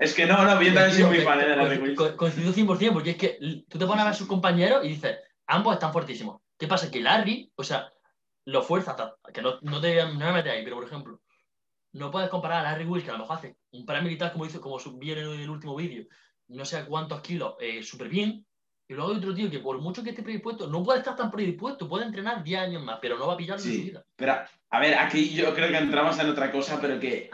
Es 0.00 0.14
que 0.14 0.24
no, 0.24 0.42
no, 0.42 0.62
yo 0.62 0.72
también 0.72 0.90
soy 0.90 1.04
muy 1.04 1.18
fan 1.18 1.40
de 1.40 1.56
Larry 1.56 1.76
Wills. 1.76 2.12
Coincido 2.16 2.50
100%, 2.50 2.92
porque 2.94 3.10
es 3.10 3.16
que 3.16 3.38
tú 3.68 3.78
te 3.78 3.84
pones 3.84 4.00
a 4.00 4.04
ver 4.04 4.14
a 4.14 4.16
sus 4.16 4.26
compañeros 4.26 4.86
y 4.86 4.88
dices, 4.88 5.18
ambos 5.48 5.74
están 5.74 5.92
fuertísimos. 5.92 6.40
¿Qué 6.58 6.66
pasa? 6.66 6.90
Que 6.90 7.02
Larry, 7.02 7.52
o 7.56 7.62
sea, 7.62 7.92
lo 8.46 8.62
fuerza, 8.62 8.96
que 9.34 9.42
no, 9.42 9.58
no, 9.60 9.82
te, 9.82 10.02
no 10.02 10.14
me 10.14 10.32
metes 10.32 10.50
ahí, 10.50 10.64
pero 10.64 10.76
por 10.76 10.86
ejemplo, 10.86 11.20
no 11.94 12.10
puedes 12.10 12.28
comparar 12.28 12.58
a 12.66 12.70
Larry 12.70 12.84
Wills, 12.84 13.04
que 13.04 13.10
a 13.10 13.14
lo 13.14 13.20
mejor 13.20 13.38
hace 13.38 13.56
un 13.72 13.86
paramilitar, 13.86 14.32
como 14.32 14.46
hizo, 14.46 14.60
como 14.60 14.78
viene 14.98 15.22
en 15.22 15.40
el 15.40 15.50
último 15.50 15.76
vídeo, 15.76 16.04
no 16.48 16.64
sé 16.64 16.84
cuántos 16.84 17.20
kilos, 17.20 17.54
eh, 17.60 17.82
súper 17.82 18.08
bien, 18.08 18.44
y 18.86 18.94
luego 18.94 19.12
hay 19.12 19.16
otro 19.16 19.34
tío 19.34 19.50
que 19.50 19.60
por 19.60 19.80
mucho 19.80 20.02
que 20.02 20.10
esté 20.10 20.22
predispuesto, 20.22 20.66
no 20.66 20.82
puede 20.82 20.98
estar 20.98 21.16
tan 21.16 21.30
predispuesto, 21.30 21.88
puede 21.88 22.04
entrenar 22.04 22.44
10 22.44 22.60
años 22.60 22.82
más, 22.82 22.98
pero 23.00 23.16
no 23.16 23.28
va 23.28 23.34
a 23.34 23.36
pillar 23.36 23.58
sí, 23.58 23.76
su 23.76 23.84
vida. 23.84 24.04
Pero, 24.16 24.36
a 24.70 24.80
ver, 24.80 24.98
aquí 24.98 25.30
yo 25.30 25.54
creo 25.54 25.68
que 25.68 25.78
entramos 25.78 26.18
en 26.18 26.28
otra 26.28 26.52
cosa, 26.52 26.78
pero 26.80 27.00
que 27.00 27.30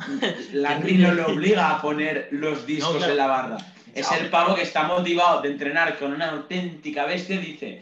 Larry 0.52 0.98
no 0.98 1.12
le 1.12 1.22
obliga 1.22 1.70
a 1.70 1.82
poner 1.82 2.28
los 2.30 2.66
discos 2.66 3.02
en 3.02 3.16
la 3.16 3.26
barra. 3.26 3.56
Es 3.94 4.12
el 4.12 4.30
pavo 4.30 4.54
que 4.54 4.62
está 4.62 4.84
motivado 4.84 5.42
de 5.42 5.50
entrenar 5.50 5.98
con 5.98 6.12
una 6.12 6.30
auténtica 6.30 7.06
bestia 7.06 7.40
dice, 7.40 7.80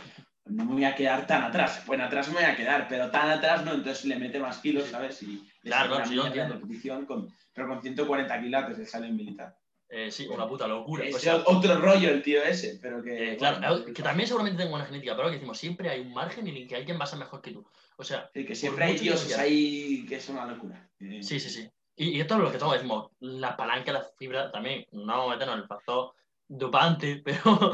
no 0.48 0.64
me 0.64 0.72
voy 0.74 0.84
a 0.84 0.94
quedar 0.94 1.26
tan 1.26 1.42
atrás. 1.42 1.84
Bueno, 1.86 2.04
atrás 2.04 2.28
me 2.28 2.34
voy 2.34 2.44
a 2.44 2.56
quedar, 2.56 2.86
pero 2.88 3.10
tan 3.10 3.30
atrás 3.30 3.64
no, 3.64 3.72
entonces 3.74 4.04
le 4.04 4.16
mete 4.16 4.38
más 4.38 4.58
kilos, 4.58 4.88
¿sabes? 4.88 5.22
Y 5.22 5.48
claro, 5.62 6.04
sí, 6.04 6.14
yo 6.14 6.26
entiendo. 6.26 6.60
Con, 7.06 7.32
pero 7.52 7.68
con 7.68 7.82
140 7.82 8.40
kilates 8.40 8.78
le 8.78 8.86
sale 8.86 9.08
en 9.08 9.16
militar. 9.16 9.56
Eh, 9.90 10.10
sí, 10.10 10.26
una 10.26 10.46
puta 10.46 10.66
locura. 10.66 11.04
Es 11.04 11.26
otro 11.46 11.80
rollo 11.80 12.10
el 12.10 12.22
tío 12.22 12.42
ese, 12.42 12.78
pero 12.80 13.02
que... 13.02 13.32
Eh, 13.32 13.36
claro, 13.38 13.84
que 13.86 14.02
también 14.02 14.26
seguramente 14.26 14.62
tengo 14.62 14.74
una 14.74 14.84
genética, 14.84 15.16
pero 15.16 15.28
que 15.28 15.36
decimos, 15.36 15.56
siempre 15.56 15.88
hay 15.88 16.00
un 16.00 16.12
margen 16.12 16.46
en 16.46 16.56
el 16.56 16.68
que 16.68 16.76
alguien 16.76 16.98
va 16.98 17.04
a 17.04 17.06
ser 17.06 17.18
mejor 17.18 17.40
que 17.40 17.52
tú. 17.52 17.66
O 17.96 18.04
sea... 18.04 18.28
Sí, 18.34 18.44
que 18.44 18.54
siempre 18.54 18.84
hay 18.84 18.96
tíos 18.96 19.36
ahí 19.38 20.04
que 20.06 20.16
es 20.16 20.28
una 20.28 20.44
locura. 20.44 20.86
Sí, 20.98 21.40
sí, 21.40 21.40
sí. 21.40 21.70
Y, 21.96 22.20
esto 22.20 22.34
es 22.34 22.40
lo 22.40 22.52
que 22.52 22.58
todos 22.58 22.74
decimos, 22.74 23.10
la 23.18 23.56
palanca, 23.56 23.92
la 23.92 24.04
fibra, 24.18 24.52
también, 24.52 24.86
no 24.92 25.28
meternos 25.28 25.56
en 25.56 25.62
el 25.62 25.68
factor 25.68 26.12
dopante, 26.48 27.22
pero. 27.24 27.72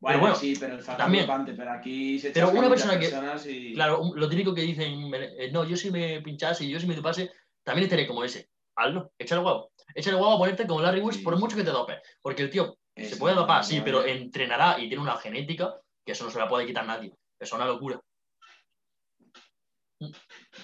Bueno, 0.00 0.34
sí, 0.34 0.54
pero 0.58 0.74
el 0.74 0.84
también. 0.84 1.26
dopante, 1.26 1.54
pero 1.54 1.72
aquí 1.72 2.18
se 2.18 2.30
Pero 2.30 2.50
una 2.50 2.68
persona 2.68 2.98
que. 2.98 3.72
Claro, 3.72 4.12
lo 4.14 4.28
típico 4.28 4.54
que 4.54 4.62
dicen, 4.62 5.12
eh, 5.14 5.50
no, 5.52 5.64
yo 5.64 5.76
si 5.76 5.90
me 5.90 6.20
pinchase 6.20 6.64
y 6.64 6.70
yo 6.70 6.80
si 6.80 6.86
me 6.86 6.94
dopase, 6.94 7.30
también 7.62 7.84
estaré 7.84 8.06
como 8.06 8.24
ese. 8.24 8.50
Hazlo, 8.74 9.12
echa 9.18 9.36
el 9.36 9.44
huevo. 9.44 9.70
Echa 9.94 10.10
el 10.10 10.16
huevo 10.16 10.34
a 10.34 10.38
ponerte 10.38 10.66
como 10.66 10.82
Larry 10.82 11.00
Woods 11.00 11.18
por 11.18 11.38
mucho 11.38 11.56
que 11.56 11.64
te 11.64 11.70
dope. 11.70 12.02
Porque 12.20 12.42
el 12.42 12.50
tío 12.50 12.76
se 12.94 13.16
puede 13.16 13.34
dopar, 13.34 13.64
sí, 13.64 13.80
pero 13.82 14.04
entrenará 14.04 14.78
y 14.78 14.88
tiene 14.88 15.02
una 15.02 15.16
genética 15.16 15.74
que 16.04 16.12
eso 16.12 16.24
no 16.24 16.30
se 16.30 16.38
la 16.38 16.48
puede 16.48 16.66
quitar 16.66 16.86
nadie. 16.86 17.08
Eso 17.08 17.16
es 17.40 17.52
una 17.52 17.66
locura. 17.66 18.00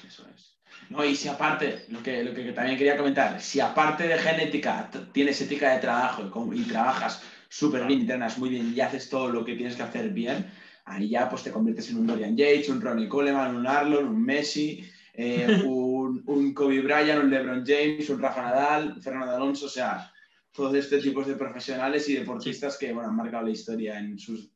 Eso 0.06 0.26
es. 0.34 0.58
No, 0.90 1.04
y 1.04 1.16
si 1.16 1.28
aparte, 1.28 1.86
lo 1.88 2.02
que, 2.02 2.22
lo 2.22 2.34
que 2.34 2.52
también 2.52 2.76
quería 2.76 2.98
comentar, 2.98 3.40
si 3.40 3.60
aparte 3.60 4.06
de 4.06 4.18
genética 4.18 4.90
tienes 5.12 5.40
ética 5.40 5.72
de 5.72 5.80
trabajo 5.80 6.50
y, 6.52 6.60
y 6.60 6.64
trabajas 6.64 7.22
súper 7.52 7.86
bien, 7.86 8.00
entrenas 8.00 8.38
muy 8.38 8.48
bien 8.48 8.72
y 8.74 8.80
haces 8.80 9.10
todo 9.10 9.28
lo 9.28 9.44
que 9.44 9.54
tienes 9.54 9.76
que 9.76 9.82
hacer 9.82 10.08
bien, 10.10 10.50
ahí 10.86 11.10
ya 11.10 11.28
pues 11.28 11.42
te 11.42 11.52
conviertes 11.52 11.90
en 11.90 11.98
un 11.98 12.06
Dorian 12.06 12.34
Yates, 12.34 12.70
un 12.70 12.80
Ronnie 12.80 13.08
Coleman, 13.08 13.54
un 13.54 13.66
Arlon, 13.66 14.08
un 14.08 14.22
Messi, 14.22 14.82
eh, 15.12 15.62
un, 15.66 16.22
un, 16.26 16.54
Kobe 16.54 16.80
Bryant, 16.80 17.22
un 17.22 17.30
LeBron 17.30 17.62
James, 17.66 18.08
un 18.08 18.22
Rafa 18.22 18.42
Nadal, 18.42 19.02
Fernando 19.02 19.36
Alonso, 19.36 19.66
o 19.66 19.68
sea, 19.68 20.10
todos 20.50 20.74
estos 20.74 21.02
tipos 21.02 21.26
de 21.26 21.34
profesionales 21.34 22.08
y 22.08 22.14
deportistas 22.14 22.78
que 22.78 22.90
bueno, 22.90 23.10
han 23.10 23.16
marcado 23.16 23.44
la 23.44 23.52
historia 23.52 23.98
en 23.98 24.18
sus 24.18 24.50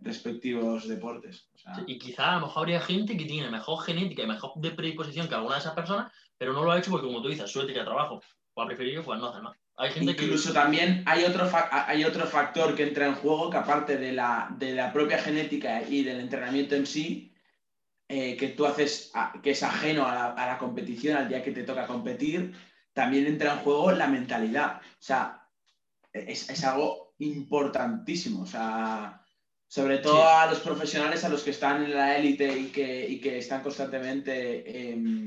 respectivos 0.00 0.86
deportes. 0.86 1.50
Y 1.88 1.98
quizá 1.98 2.30
a 2.30 2.34
lo 2.36 2.46
mejor 2.46 2.60
habría 2.60 2.80
gente 2.80 3.16
que 3.16 3.24
tiene 3.24 3.50
mejor 3.50 3.82
genética 3.82 4.22
y 4.22 4.28
mejor 4.28 4.52
de 4.56 4.70
predisposición 4.70 5.26
que 5.26 5.34
alguna 5.34 5.56
de 5.56 5.62
esas 5.62 5.74
personas, 5.74 6.12
pero 6.38 6.52
no 6.52 6.62
lo 6.62 6.70
ha 6.70 6.78
hecho 6.78 6.92
porque, 6.92 7.08
como 7.08 7.22
tú 7.22 7.28
dices, 7.28 7.50
su 7.50 7.60
ética 7.60 7.80
de 7.80 7.86
trabajo, 7.86 8.20
o 8.54 8.62
ha 8.62 8.66
preferido 8.68 9.02
pues 9.02 9.18
no 9.18 9.30
hacer 9.30 9.42
más. 9.42 9.56
Hay 9.78 9.90
gente 9.90 10.12
Incluso 10.12 10.52
también 10.52 11.02
hay 11.06 11.24
otro, 11.24 11.50
hay 11.70 12.04
otro 12.04 12.26
factor 12.26 12.74
que 12.74 12.84
entra 12.84 13.06
en 13.06 13.14
juego 13.14 13.50
que 13.50 13.58
aparte 13.58 13.98
de 13.98 14.12
la, 14.12 14.48
de 14.58 14.74
la 14.74 14.92
propia 14.92 15.18
genética 15.18 15.82
y 15.82 16.02
del 16.02 16.20
entrenamiento 16.20 16.74
en 16.74 16.86
sí, 16.86 17.34
eh, 18.08 18.36
que 18.36 18.48
tú 18.48 18.64
haces, 18.64 19.12
que 19.42 19.50
es 19.50 19.62
ajeno 19.62 20.06
a 20.06 20.14
la, 20.14 20.26
a 20.32 20.46
la, 20.46 20.58
competición 20.58 21.16
al 21.16 21.28
día 21.28 21.42
que 21.42 21.50
te 21.50 21.64
toca 21.64 21.86
competir, 21.86 22.54
también 22.94 23.26
entra 23.26 23.52
en 23.52 23.58
juego 23.58 23.92
la 23.92 24.06
mentalidad. 24.06 24.80
O 24.80 25.02
sea, 25.02 25.46
es, 26.10 26.48
es 26.48 26.64
algo 26.64 27.14
importantísimo. 27.18 28.42
O 28.42 28.46
sea, 28.46 29.22
sobre 29.68 29.98
todo 29.98 30.26
a 30.26 30.46
los 30.46 30.60
profesionales, 30.60 31.24
a 31.24 31.28
los 31.28 31.42
que 31.42 31.50
están 31.50 31.84
en 31.84 31.94
la 31.94 32.16
élite 32.16 32.58
y 32.58 32.66
que, 32.68 33.06
y 33.08 33.20
que 33.20 33.38
están 33.38 33.62
constantemente 33.62 34.92
eh, 34.92 35.24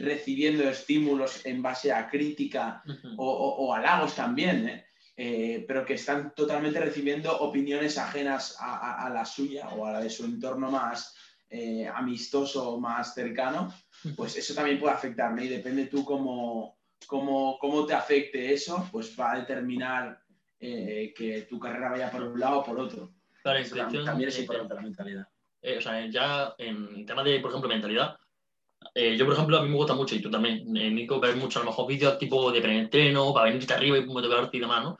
recibiendo 0.00 0.68
estímulos 0.68 1.44
en 1.44 1.62
base 1.62 1.92
a 1.92 2.08
crítica 2.08 2.82
o, 3.16 3.26
o, 3.26 3.74
halagos 3.74 4.14
también, 4.14 4.68
¿eh? 4.68 4.86
Eh, 5.16 5.66
pero 5.68 5.84
que 5.84 5.94
están 5.94 6.34
totalmente 6.34 6.80
recibiendo 6.80 7.40
opiniones 7.40 7.98
ajenas 7.98 8.56
a, 8.58 9.04
a, 9.04 9.10
la 9.10 9.26
suya 9.26 9.68
o 9.68 9.84
a 9.84 9.92
la 9.92 10.00
de 10.00 10.08
su 10.08 10.24
entorno 10.24 10.70
más 10.70 11.14
eh, 11.50 11.86
amistoso 11.86 12.70
o 12.70 12.80
más 12.80 13.12
cercano, 13.12 13.70
pues 14.16 14.38
eso 14.38 14.54
también 14.54 14.80
puede 14.80 14.94
afectarme 14.94 15.44
y 15.44 15.48
depende 15.48 15.86
tú 15.86 16.06
cómo, 16.06 16.78
cómo, 17.06 17.58
cómo 17.58 17.84
te 17.84 17.92
afecte 17.92 18.54
eso, 18.54 18.88
pues 18.90 19.14
va 19.18 19.32
a 19.32 19.38
determinar 19.40 20.22
que 20.58 21.46
tu 21.48 21.58
carrera 21.58 21.90
vaya 21.90 22.10
por 22.10 22.22
un 22.22 22.40
lado 22.40 22.60
o 22.60 22.64
por 22.64 22.78
otro. 22.78 23.12
también 23.42 24.28
es 24.28 24.38
importante 24.38 24.74
la 24.74 24.80
mentalidad. 24.80 25.28
o 25.76 25.80
sea, 25.82 26.06
ya 26.06 26.54
en 26.56 27.04
temas 27.04 27.26
de, 27.26 27.40
por 27.40 27.50
ejemplo, 27.50 27.68
mentalidad, 27.68 28.16
eh, 28.94 29.16
yo, 29.16 29.24
por 29.24 29.34
ejemplo, 29.34 29.58
a 29.58 29.62
mí 29.62 29.68
me 29.68 29.76
gusta 29.76 29.94
mucho, 29.94 30.14
y 30.14 30.20
tú 30.20 30.30
también, 30.30 30.76
eh, 30.76 30.90
Nico, 30.90 31.20
ver 31.20 31.36
mucho 31.36 31.60
a 31.60 31.64
lo 31.64 31.70
mejor 31.70 31.86
vídeos 31.86 32.18
tipo 32.18 32.50
de 32.50 32.60
preentreno, 32.60 33.32
para 33.32 33.46
venirte 33.46 33.74
arriba 33.74 33.98
y 33.98 34.06
motivarte 34.06 34.56
y 34.56 34.60
demás, 34.60 34.82
¿no? 34.82 34.98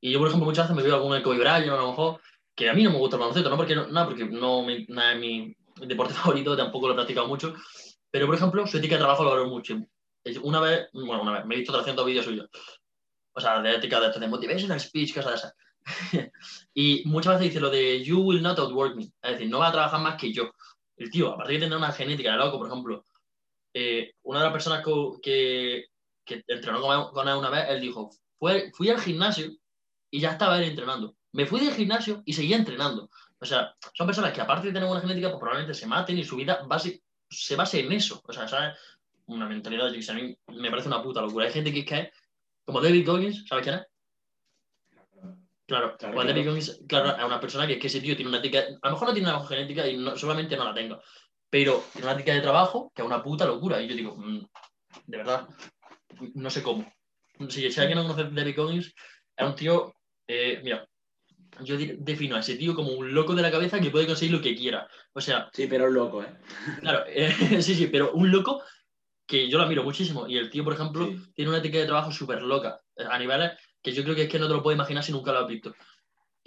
Y 0.00 0.12
yo, 0.12 0.18
por 0.18 0.28
ejemplo, 0.28 0.46
muchas 0.46 0.66
veces 0.66 0.76
me 0.76 0.82
veo 0.82 0.96
alguno 0.96 1.14
de 1.14 1.22
Kobe 1.22 1.38
Bryant, 1.38 1.68
a 1.68 1.76
lo 1.76 1.88
mejor, 1.88 2.20
que 2.54 2.68
a 2.68 2.74
mí 2.74 2.82
no 2.82 2.90
me 2.90 2.98
gusta 2.98 3.16
el 3.16 3.20
baloncesto, 3.20 3.50
no 3.50 3.56
porque 3.56 3.76
no, 3.76 3.86
nada, 3.88 4.06
porque 4.06 4.24
no, 4.24 4.66
nada 4.88 5.12
es 5.12 5.18
mi 5.18 5.56
deporte 5.86 6.14
favorito, 6.14 6.56
tampoco 6.56 6.88
lo 6.88 6.92
he 6.94 6.96
practicado 6.96 7.28
mucho, 7.28 7.54
pero, 8.10 8.26
por 8.26 8.34
ejemplo, 8.34 8.66
su 8.66 8.78
ética 8.78 8.96
de 8.96 9.00
trabajo 9.00 9.24
lo 9.24 9.30
valoro 9.30 9.50
mucho. 9.50 9.78
Una 10.42 10.60
vez, 10.60 10.88
bueno, 10.92 11.22
una 11.22 11.32
vez, 11.32 11.46
me 11.46 11.54
he 11.54 11.58
visto 11.58 11.72
300 11.72 12.04
vídeos 12.04 12.24
suyos, 12.24 12.48
o 13.32 13.40
sea, 13.40 13.62
de 13.62 13.76
ética 13.76 14.00
de, 14.00 14.18
de 14.18 14.28
motivational 14.28 14.80
speech, 14.80 15.14
cosas 15.14 15.30
de 15.30 15.36
esas. 15.36 15.54
y 16.74 17.02
muchas 17.06 17.34
veces 17.34 17.48
dice 17.48 17.60
lo 17.60 17.70
de 17.70 18.04
you 18.04 18.20
will 18.20 18.42
not 18.42 18.58
outwork 18.58 18.94
me, 18.94 19.04
es 19.04 19.32
decir, 19.32 19.48
no 19.48 19.60
va 19.60 19.68
a 19.68 19.72
trabajar 19.72 20.00
más 20.00 20.16
que 20.16 20.32
yo. 20.32 20.50
El 20.96 21.10
tío, 21.10 21.32
aparte 21.32 21.52
de 21.52 21.60
tener 21.60 21.78
una 21.78 21.92
genética 21.92 22.32
de 22.32 22.38
loco, 22.38 22.58
por 22.58 22.66
ejemplo, 22.66 23.04
eh, 23.80 24.14
una 24.22 24.40
de 24.40 24.44
las 24.46 24.52
personas 24.52 24.84
que, 24.84 25.86
que, 26.24 26.42
entrenó 26.48 26.80
con 27.12 27.28
él 27.28 27.36
una 27.36 27.48
vez, 27.48 27.66
él 27.68 27.80
dijo, 27.80 28.10
fue, 28.36 28.72
fui 28.72 28.90
al 28.90 29.00
gimnasio 29.00 29.52
y 30.10 30.20
ya 30.20 30.32
estaba 30.32 30.58
él 30.58 30.64
entrenando. 30.64 31.14
Me 31.32 31.46
fui 31.46 31.60
del 31.60 31.74
gimnasio 31.74 32.22
y 32.24 32.32
seguía 32.32 32.56
entrenando. 32.56 33.08
O 33.38 33.44
sea, 33.44 33.76
son 33.94 34.08
personas 34.08 34.32
que 34.32 34.40
aparte 34.40 34.66
de 34.66 34.72
tener 34.72 34.88
una 34.88 35.00
genética, 35.00 35.28
pues 35.28 35.38
probablemente 35.38 35.78
se 35.78 35.86
maten 35.86 36.18
y 36.18 36.24
su 36.24 36.34
vida 36.34 36.60
base, 36.66 37.04
se 37.30 37.54
base 37.54 37.78
en 37.78 37.92
eso. 37.92 38.20
O 38.26 38.32
sea, 38.32 38.48
¿sabes? 38.48 38.76
Una 39.26 39.46
mentalidad 39.46 39.92
que 39.92 40.10
a 40.10 40.14
mí 40.14 40.36
me 40.48 40.70
parece 40.70 40.88
una 40.88 41.02
puta 41.02 41.20
locura. 41.20 41.46
Hay 41.46 41.52
gente 41.52 41.72
que 41.72 41.80
es 41.80 41.86
que 41.86 42.12
como 42.64 42.80
David 42.80 43.06
Goggins, 43.06 43.46
¿sabes 43.46 43.62
quién 43.62 43.76
es? 43.76 43.86
Claro, 45.66 45.96
claro, 45.96 46.14
pues 46.14 46.26
David 46.26 46.48
Goggins, 46.48 46.80
claro, 46.88 47.16
es 47.16 47.24
una 47.24 47.40
persona 47.40 47.66
que, 47.66 47.74
es 47.74 47.78
que 47.78 47.86
ese 47.86 48.00
tío 48.00 48.16
tiene 48.16 48.30
una 48.30 48.38
ética, 48.38 48.60
a 48.82 48.88
lo 48.88 48.94
mejor 48.94 49.08
no 49.08 49.14
tiene 49.14 49.28
una 49.28 49.46
genética 49.46 49.86
y 49.86 49.96
no, 49.98 50.16
solamente 50.16 50.56
no 50.56 50.64
la 50.64 50.74
tengo, 50.74 51.00
pero 51.50 51.84
tiene 51.92 52.06
una 52.06 52.14
ética 52.14 52.34
de 52.34 52.40
trabajo 52.40 52.92
que 52.94 53.02
es 53.02 53.06
una 53.06 53.22
puta 53.22 53.46
locura. 53.46 53.80
Y 53.80 53.88
yo 53.88 53.94
digo, 53.94 54.16
mm, 54.16 54.46
de 55.06 55.16
verdad, 55.16 55.48
no 56.34 56.50
sé 56.50 56.62
cómo. 56.62 56.90
Si, 57.48 57.70
si 57.70 57.80
alguien 57.80 57.98
no 57.98 58.02
conoce 58.02 58.22
a 58.22 58.30
David 58.30 58.56
Collins, 58.56 58.94
es 59.36 59.46
un 59.46 59.54
tío, 59.54 59.94
eh, 60.26 60.60
mira, 60.62 60.86
yo 61.62 61.76
defino 61.76 62.36
a 62.36 62.40
ese 62.40 62.56
tío 62.56 62.74
como 62.74 62.92
un 62.92 63.14
loco 63.14 63.34
de 63.34 63.42
la 63.42 63.50
cabeza 63.50 63.80
que 63.80 63.90
puede 63.90 64.06
conseguir 64.06 64.34
lo 64.34 64.42
que 64.42 64.56
quiera. 64.56 64.88
O 65.12 65.20
sea. 65.20 65.48
Sí, 65.52 65.66
pero 65.66 65.86
un 65.86 65.94
loco, 65.94 66.22
¿eh? 66.22 66.36
Claro, 66.80 67.04
eh, 67.08 67.32
sí, 67.62 67.74
sí, 67.74 67.86
pero 67.86 68.12
un 68.12 68.30
loco 68.30 68.62
que 69.26 69.48
yo 69.48 69.58
lo 69.58 69.64
admiro 69.64 69.84
muchísimo. 69.84 70.26
Y 70.26 70.38
el 70.38 70.50
tío, 70.50 70.64
por 70.64 70.72
ejemplo, 70.72 71.08
tiene 71.34 71.50
una 71.50 71.58
ética 71.58 71.78
de 71.78 71.86
trabajo 71.86 72.10
súper 72.10 72.42
loca, 72.42 72.80
a 73.10 73.18
niveles 73.18 73.52
que 73.82 73.92
yo 73.92 74.02
creo 74.02 74.14
que 74.14 74.22
es 74.22 74.28
que 74.28 74.38
no 74.38 74.48
te 74.48 74.54
lo 74.54 74.62
puedo 74.62 74.74
imaginar 74.74 75.04
si 75.04 75.12
nunca 75.12 75.32
lo 75.32 75.40
has 75.40 75.46
visto. 75.46 75.74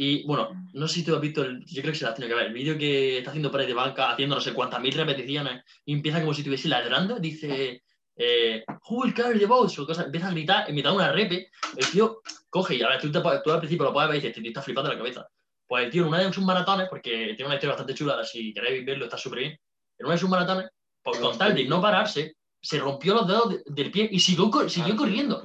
Y 0.04 0.24
bueno, 0.24 0.50
no 0.74 0.88
sé 0.88 0.96
si 0.96 1.04
tú 1.04 1.14
has 1.14 1.22
visto, 1.22 1.44
el, 1.44 1.64
yo 1.64 1.84
creo 1.84 1.94
que 1.94 2.00
se 2.00 2.06
la 2.06 2.10
has 2.10 2.16
tenido 2.16 2.34
que 2.34 2.42
ver, 2.42 2.48
el 2.48 2.56
vídeo 2.56 2.76
que 2.76 3.20
está 3.20 3.30
haciendo 3.30 3.52
pared 3.52 3.68
de 3.68 3.76
banca, 3.76 4.10
haciendo 4.10 4.34
no 4.34 4.42
sé 4.42 4.52
cuántas 4.52 4.82
mil 4.82 4.96
repeticiones, 4.96 5.64
y 5.86 5.94
empieza 5.94 6.20
como 6.22 6.34
si 6.34 6.42
estuviese 6.42 6.70
ladrando, 6.70 7.20
dice, 7.20 7.84
eh, 8.16 8.64
Who 8.90 9.02
will 9.02 9.14
carry 9.14 9.38
the? 9.38 9.46
O 9.46 9.68
empieza 9.70 10.28
a 10.28 10.32
gritar, 10.32 10.68
en 10.68 10.74
mitad 10.74 10.90
de 10.90 10.96
una 10.96 11.12
repe, 11.12 11.52
el 11.78 11.86
tío 11.92 12.20
coge 12.50 12.78
y 12.78 12.82
a 12.82 12.90
ver, 12.90 13.00
tú, 13.00 13.12
tú 13.12 13.52
al 13.52 13.60
principio 13.60 13.86
lo 13.86 13.94
puedes 13.94 14.10
ver 14.10 14.16
y 14.16 14.22
dices, 14.22 14.30
este 14.32 14.42
tío 14.42 14.50
está 14.50 14.64
flipando 14.64 14.90
la 14.90 14.98
cabeza. 14.98 15.28
Pues 15.68 15.86
el 15.86 15.92
tío 15.92 16.02
en 16.02 16.08
una 16.08 16.18
de 16.18 16.34
sus 16.34 16.46
maratones, 16.46 16.90
porque 16.90 17.36
tiene 17.36 17.46
una 17.46 17.54
historia 17.54 17.74
bastante 17.74 17.94
chula, 17.94 18.26
si 18.26 18.56
queréis 18.56 18.84
verlo, 18.84 19.06
está 19.06 19.20
súper 19.20 19.38
bien, 19.38 19.52
en 20.00 20.06
una 20.08 20.16
de 20.16 20.20
sus 20.20 20.30
maratones, 20.32 20.66
por 21.04 21.20
con 21.20 21.38
tal 21.38 21.54
de 21.54 21.66
no 21.66 21.80
pararse, 21.80 22.38
se 22.60 22.80
rompió 22.80 23.14
los 23.14 23.28
dedos 23.28 23.56
del 23.68 23.92
pie 23.92 24.10
y 24.12 24.20
siguió, 24.20 24.50
siguió 24.68 24.96
corriendo. 24.96 25.44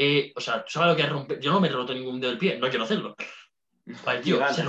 Eh, 0.00 0.32
o 0.36 0.40
sea, 0.40 0.64
¿tú 0.64 0.70
sabes 0.70 0.90
lo 0.90 0.96
que 0.96 1.02
es 1.02 1.08
romper? 1.08 1.40
Yo 1.40 1.50
no 1.50 1.58
me 1.58 1.66
he 1.66 1.72
roto 1.72 1.92
ningún 1.92 2.20
dedo 2.20 2.30
del 2.30 2.38
pie, 2.38 2.56
no 2.56 2.68
quiero 2.68 2.84
hacerlo. 2.84 3.16
Vale, 4.04 4.20
tío, 4.20 4.38
se, 4.48 4.62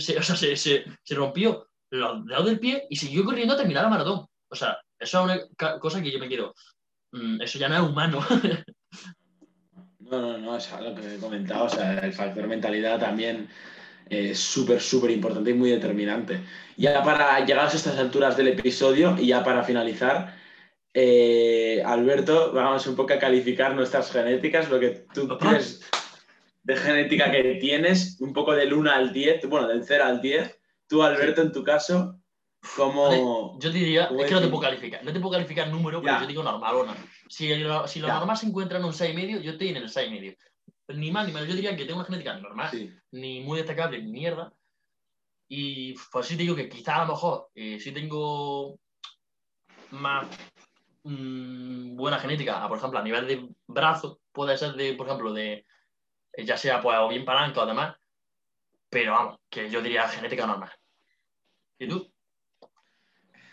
se, 0.00 0.18
o 0.18 0.22
sea, 0.22 0.36
se, 0.36 0.56
se, 0.56 1.14
rompió 1.14 1.68
los 1.90 2.24
dedos 2.26 2.46
del 2.46 2.58
pie 2.58 2.86
y 2.88 2.96
siguió 2.96 3.24
corriendo 3.24 3.54
a 3.54 3.56
terminar 3.56 3.84
la 3.84 3.90
maratón. 3.90 4.26
O 4.48 4.54
sea, 4.54 4.78
eso 4.98 5.30
es 5.30 5.48
una 5.58 5.78
cosa 5.78 6.02
que 6.02 6.10
yo 6.10 6.18
me 6.18 6.28
quiero. 6.28 6.54
Mm, 7.12 7.42
eso 7.42 7.58
ya 7.58 7.68
no 7.68 7.76
es 7.76 7.82
humano. 7.82 8.26
no, 10.00 10.20
no, 10.20 10.38
no, 10.38 10.56
es 10.56 10.72
algo 10.72 10.94
que 10.94 11.14
he 11.14 11.18
comentado. 11.18 11.64
O 11.64 11.68
sea, 11.68 11.98
el 11.98 12.12
factor 12.12 12.46
mentalidad 12.46 12.98
también 12.98 13.48
es 14.08 14.38
súper, 14.38 14.80
súper 14.80 15.10
importante 15.10 15.50
y 15.50 15.54
muy 15.54 15.70
determinante. 15.70 16.40
Ya 16.76 17.02
para 17.02 17.44
llegar 17.44 17.66
a 17.66 17.70
estas 17.70 17.98
alturas 17.98 18.36
del 18.36 18.48
episodio 18.48 19.16
y 19.18 19.28
ya 19.28 19.44
para 19.44 19.62
finalizar, 19.62 20.34
eh, 20.94 21.82
Alberto, 21.84 22.52
vamos 22.52 22.86
un 22.86 22.96
poco 22.96 23.12
a 23.12 23.18
calificar 23.18 23.74
nuestras 23.74 24.10
genéticas, 24.10 24.70
lo 24.70 24.80
que 24.80 25.06
tú 25.12 25.28
crees 25.38 25.82
de 26.62 26.76
genética 26.76 27.30
que 27.30 27.56
tienes, 27.60 28.20
un 28.20 28.32
poco 28.32 28.54
del 28.54 28.72
1 28.72 28.90
al 28.90 29.12
10, 29.12 29.48
bueno, 29.48 29.68
del 29.68 29.84
0 29.84 30.04
al 30.04 30.20
10. 30.20 30.60
Tú, 30.88 31.02
Alberto, 31.02 31.42
en 31.42 31.52
tu 31.52 31.64
caso, 31.64 32.20
¿cómo...? 32.76 33.58
yo 33.58 33.70
diría, 33.70 34.04
es 34.04 34.26
que 34.26 34.34
no 34.34 34.40
te 34.40 34.48
puedo 34.48 34.62
calificar, 34.62 35.04
no 35.04 35.12
te 35.12 35.20
puedo 35.20 35.32
calificar 35.32 35.68
número, 35.68 36.00
pero 36.00 36.20
yo 36.20 36.26
digo 36.26 36.42
normal 36.42 36.86
Si, 37.28 37.48
si 37.86 38.00
lo 38.00 38.08
normal 38.08 38.36
se 38.36 38.46
encuentra 38.46 38.78
en 38.78 38.84
un 38.84 38.92
6,5, 38.92 39.40
yo 39.40 39.52
estoy 39.52 39.68
en 39.68 39.76
el 39.76 39.88
6,5. 39.88 40.36
Ni 40.88 41.10
más 41.10 41.26
ni 41.26 41.32
menos, 41.32 41.48
yo 41.48 41.54
diría 41.54 41.76
que 41.76 41.84
tengo 41.84 42.00
una 42.00 42.06
genética 42.06 42.36
normal, 42.38 42.70
ni 43.12 43.40
muy 43.40 43.58
destacable, 43.58 44.02
ni 44.02 44.12
mierda. 44.12 44.52
Y 45.48 45.94
pues 46.10 46.26
sí 46.26 46.36
te 46.36 46.42
digo 46.42 46.56
que 46.56 46.68
quizá 46.68 46.96
a 46.96 47.06
lo 47.06 47.12
mejor 47.12 47.50
eh, 47.54 47.78
sí 47.78 47.92
tengo 47.92 48.78
más 49.90 50.26
mmm, 51.02 51.94
buena 51.96 52.18
genética, 52.18 52.66
por 52.68 52.78
ejemplo, 52.78 52.98
a 52.98 53.02
nivel 53.02 53.26
de 53.26 53.48
brazo, 53.66 54.20
puede 54.32 54.56
ser 54.56 54.72
de, 54.74 54.94
por 54.94 55.06
ejemplo, 55.06 55.32
de 55.32 55.66
ya 56.36 56.56
sea 56.56 56.80
pues 56.80 56.96
o 56.98 57.08
bien 57.08 57.24
palanca 57.24 57.62
o 57.62 57.66
demás, 57.66 57.96
pero 58.88 59.12
vamos, 59.12 59.38
que 59.48 59.70
yo 59.70 59.80
diría 59.82 60.08
genética 60.08 60.46
normal. 60.46 60.72
¿Y 61.78 61.88
tú? 61.88 62.12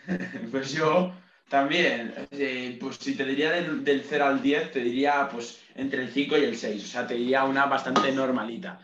Pues 0.50 0.72
yo 0.72 1.12
también, 1.48 2.14
eh, 2.30 2.76
pues 2.80 2.96
si 2.96 3.16
te 3.16 3.24
diría 3.24 3.50
del, 3.50 4.04
0 4.08 4.24
al 4.24 4.42
10, 4.42 4.72
te 4.72 4.80
diría 4.80 5.28
pues 5.30 5.62
entre 5.74 6.02
el 6.02 6.10
5 6.10 6.38
y 6.38 6.44
el 6.44 6.56
6, 6.56 6.84
o 6.84 6.86
sea, 6.86 7.06
te 7.06 7.14
diría 7.14 7.44
una 7.44 7.66
bastante 7.66 8.10
normalita. 8.12 8.80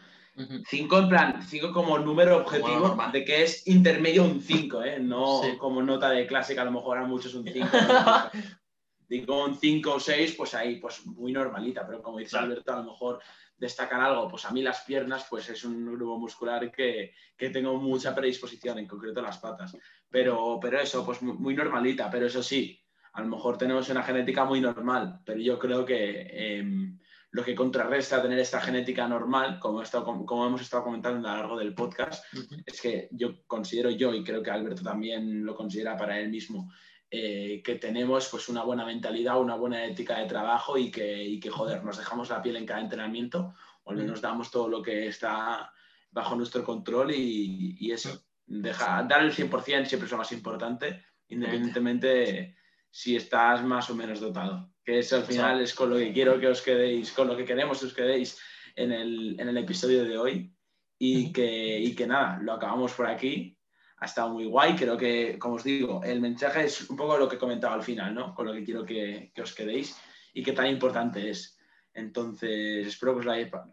5 0.69 0.99
en 0.99 1.09
plan, 1.09 1.43
5 1.43 1.73
como 1.73 1.99
número 1.99 2.37
objetivo 2.37 2.95
de 3.11 3.25
que 3.25 3.43
es 3.43 3.67
intermedio 3.69 4.25
un 4.25 4.43
5, 4.43 4.83
¿eh? 4.83 4.99
no 5.01 5.41
como 5.59 5.83
nota 5.83 6.11
de 6.11 6.27
clase 6.27 6.55
que 6.55 6.61
a 6.61 6.65
lo 6.65 6.73
mejor 6.73 6.99
a 6.99 7.07
muchos 7.07 7.35
un 7.35 7.45
5. 7.45 7.69
Digo 9.09 9.45
un 9.45 9.57
5 9.57 9.95
o 9.95 10.01
6, 10.01 10.35
pues 10.37 10.55
ahí, 10.55 10.77
pues 10.77 11.07
muy 11.07 11.33
normalita, 11.33 11.87
pero 11.87 12.03
como 12.03 12.19
dice 12.19 12.37
Alberto, 12.37 12.73
a 12.73 12.79
lo 12.79 12.85
mejor 12.85 13.21
destacar 13.57 14.01
algo, 14.01 14.29
pues 14.29 14.45
a 14.45 14.51
mí 14.51 14.63
las 14.63 14.83
piernas, 14.83 15.27
pues 15.29 15.49
es 15.49 15.65
un 15.65 15.87
grupo 15.87 16.19
muscular 16.19 16.71
que, 16.71 17.15
que 17.37 17.51
tengo 17.51 17.77
mucha 17.79 18.15
predisposición, 18.15 18.79
en 18.79 18.87
concreto 18.87 19.23
las 19.23 19.39
patas. 19.39 19.77
pero, 20.11 20.59
pero 20.61 20.81
eso, 20.81 21.05
pues 21.05 21.23
muy 21.23 21.55
normalita, 21.55 22.11
pero 22.11 22.27
eso 22.27 22.43
sí, 22.43 22.81
a 23.13 23.23
lo 23.23 23.29
mejor 23.29 23.57
tenemos 23.57 23.89
una 23.89 24.03
genética 24.03 24.45
muy 24.45 24.61
normal, 24.61 25.21
pero 25.25 25.41
yo 25.41 25.59
creo 25.59 25.85
que 25.87 26.59
em, 26.59 26.99
lo 27.31 27.43
que 27.43 27.55
contrarresta 27.55 28.21
tener 28.21 28.39
esta 28.39 28.61
genética 28.61 29.09
normal, 29.09 29.59
como, 29.59 29.83
como 30.27 30.47
hemos 30.47 30.61
estado 30.61 30.85
comentando 30.85 31.27
a 31.27 31.33
lo 31.33 31.39
largo 31.39 31.59
del 31.59 31.75
podcast, 31.75 32.25
es 32.67 32.81
que 32.81 33.09
yo 33.13 33.47
considero 33.47 33.91
yo, 33.91 34.13
y 34.15 34.23
creo 34.23 34.43
que 34.43 34.51
Alberto 34.51 34.83
también 34.83 35.45
lo 35.45 35.55
considera 35.55 35.97
para 35.97 36.21
él 36.21 36.29
mismo, 36.29 36.71
eh, 37.11 37.63
que 37.65 37.77
tenemos 37.77 38.29
pues 38.29 38.49
una 38.49 38.63
buena 38.63 38.85
mentalidad, 38.85 39.41
una 39.41 39.57
buena 39.57 39.85
ética 39.85 40.19
de 40.19 40.27
trabajo 40.27 40.77
y 40.77 40.91
que, 40.91 41.39
que, 41.41 41.51
joder, 41.51 41.85
nos 41.85 41.99
dejamos 41.99 42.31
la 42.31 42.43
piel 42.43 42.57
en 42.57 42.67
cada 42.67 42.81
entrenamiento, 42.81 43.55
o 43.85 43.91
al 43.91 43.97
menos 43.97 44.21
damos 44.21 44.51
todo 44.51 44.69
lo 44.69 44.83
que 44.83 45.07
está 45.07 45.73
bajo 46.11 46.35
nuestro 46.35 46.65
control 46.65 47.13
y, 47.13 47.77
y 47.79 47.93
eso, 47.93 48.25
deja, 48.47 49.03
dar 49.03 49.23
el 49.23 49.33
100% 49.33 49.87
siempre 49.87 50.07
es 50.07 50.13
lo 50.13 50.19
más 50.19 50.33
importante, 50.33 51.05
independientemente 51.29 52.57
si 52.91 53.17
estás 53.17 53.63
más 53.63 53.91
o 53.91 53.95
menos 53.95 54.21
dotado 54.21 54.71
que 54.87 55.01
eso 55.01 55.17
al 55.17 55.25
final 55.25 55.61
es 55.61 55.75
con 55.75 55.91
lo 55.91 55.97
que 55.97 56.13
quiero 56.13 56.39
que 56.39 56.47
os 56.47 56.63
quedéis, 56.63 57.11
con 57.11 57.27
lo 57.27 57.37
que 57.37 57.45
queremos 57.45 57.81
que 57.81 57.87
os 57.87 57.93
quedéis 57.93 58.39
en 58.77 58.93
el, 58.93 59.39
en 59.39 59.49
el 59.49 59.59
episodio 59.59 60.05
de 60.05 60.17
hoy. 60.17 60.53
Y 60.99 61.33
que, 61.33 61.79
y 61.81 61.95
que, 61.95 62.07
nada, 62.07 62.39
lo 62.41 62.53
acabamos 62.53 62.93
por 62.93 63.07
aquí. 63.07 63.56
Ha 63.99 64.05
estado 64.05 64.31
muy 64.31 64.45
guay. 64.47 64.75
Creo 64.77 64.97
que, 64.97 65.39
como 65.39 65.55
os 65.55 65.65
digo, 65.65 66.03
el 66.05 66.21
mensaje 66.21 66.65
es 66.65 66.89
un 66.89 66.97
poco 66.97 67.17
lo 67.17 67.29
que 67.29 67.39
comentaba 67.39 67.75
al 67.75 67.83
final, 67.83 68.15
¿no? 68.15 68.35
Con 68.35 68.47
lo 68.47 68.53
que 68.53 68.65
quiero 68.65 68.85
que, 68.85 69.33
os 69.43 69.55
quedéis 69.55 69.97
y 70.35 70.43
qué 70.43 70.53
tan 70.53 70.67
importante 70.67 71.31
es. 71.31 71.59
Entonces, 71.95 72.87
espero 72.87 73.13
que 73.15 73.21
os 73.21 73.27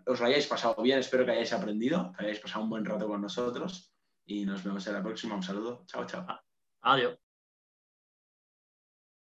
os 0.05 0.19
lo, 0.19 0.25
hayáis, 0.25 0.47
pasado 0.47 0.81
bien, 0.81 0.99
espero 0.99 1.25
que 1.25 1.31
hayáis 1.31 1.51
aprendido, 1.51 2.13
que 2.17 2.23
hayáis 2.23 2.39
pasado 2.39 2.63
un 2.63 2.69
buen 2.69 2.85
rato 2.85 3.07
con 3.07 3.21
nosotros 3.21 3.93
y 4.25 4.45
nos 4.45 4.63
vemos 4.63 4.87
en 4.87 4.93
la 4.93 5.03
próxima. 5.03 5.35
Un 5.35 5.43
saludo. 5.43 5.83
Chao, 5.87 6.05
chao. 6.05 6.25
Adiós. 6.81 7.22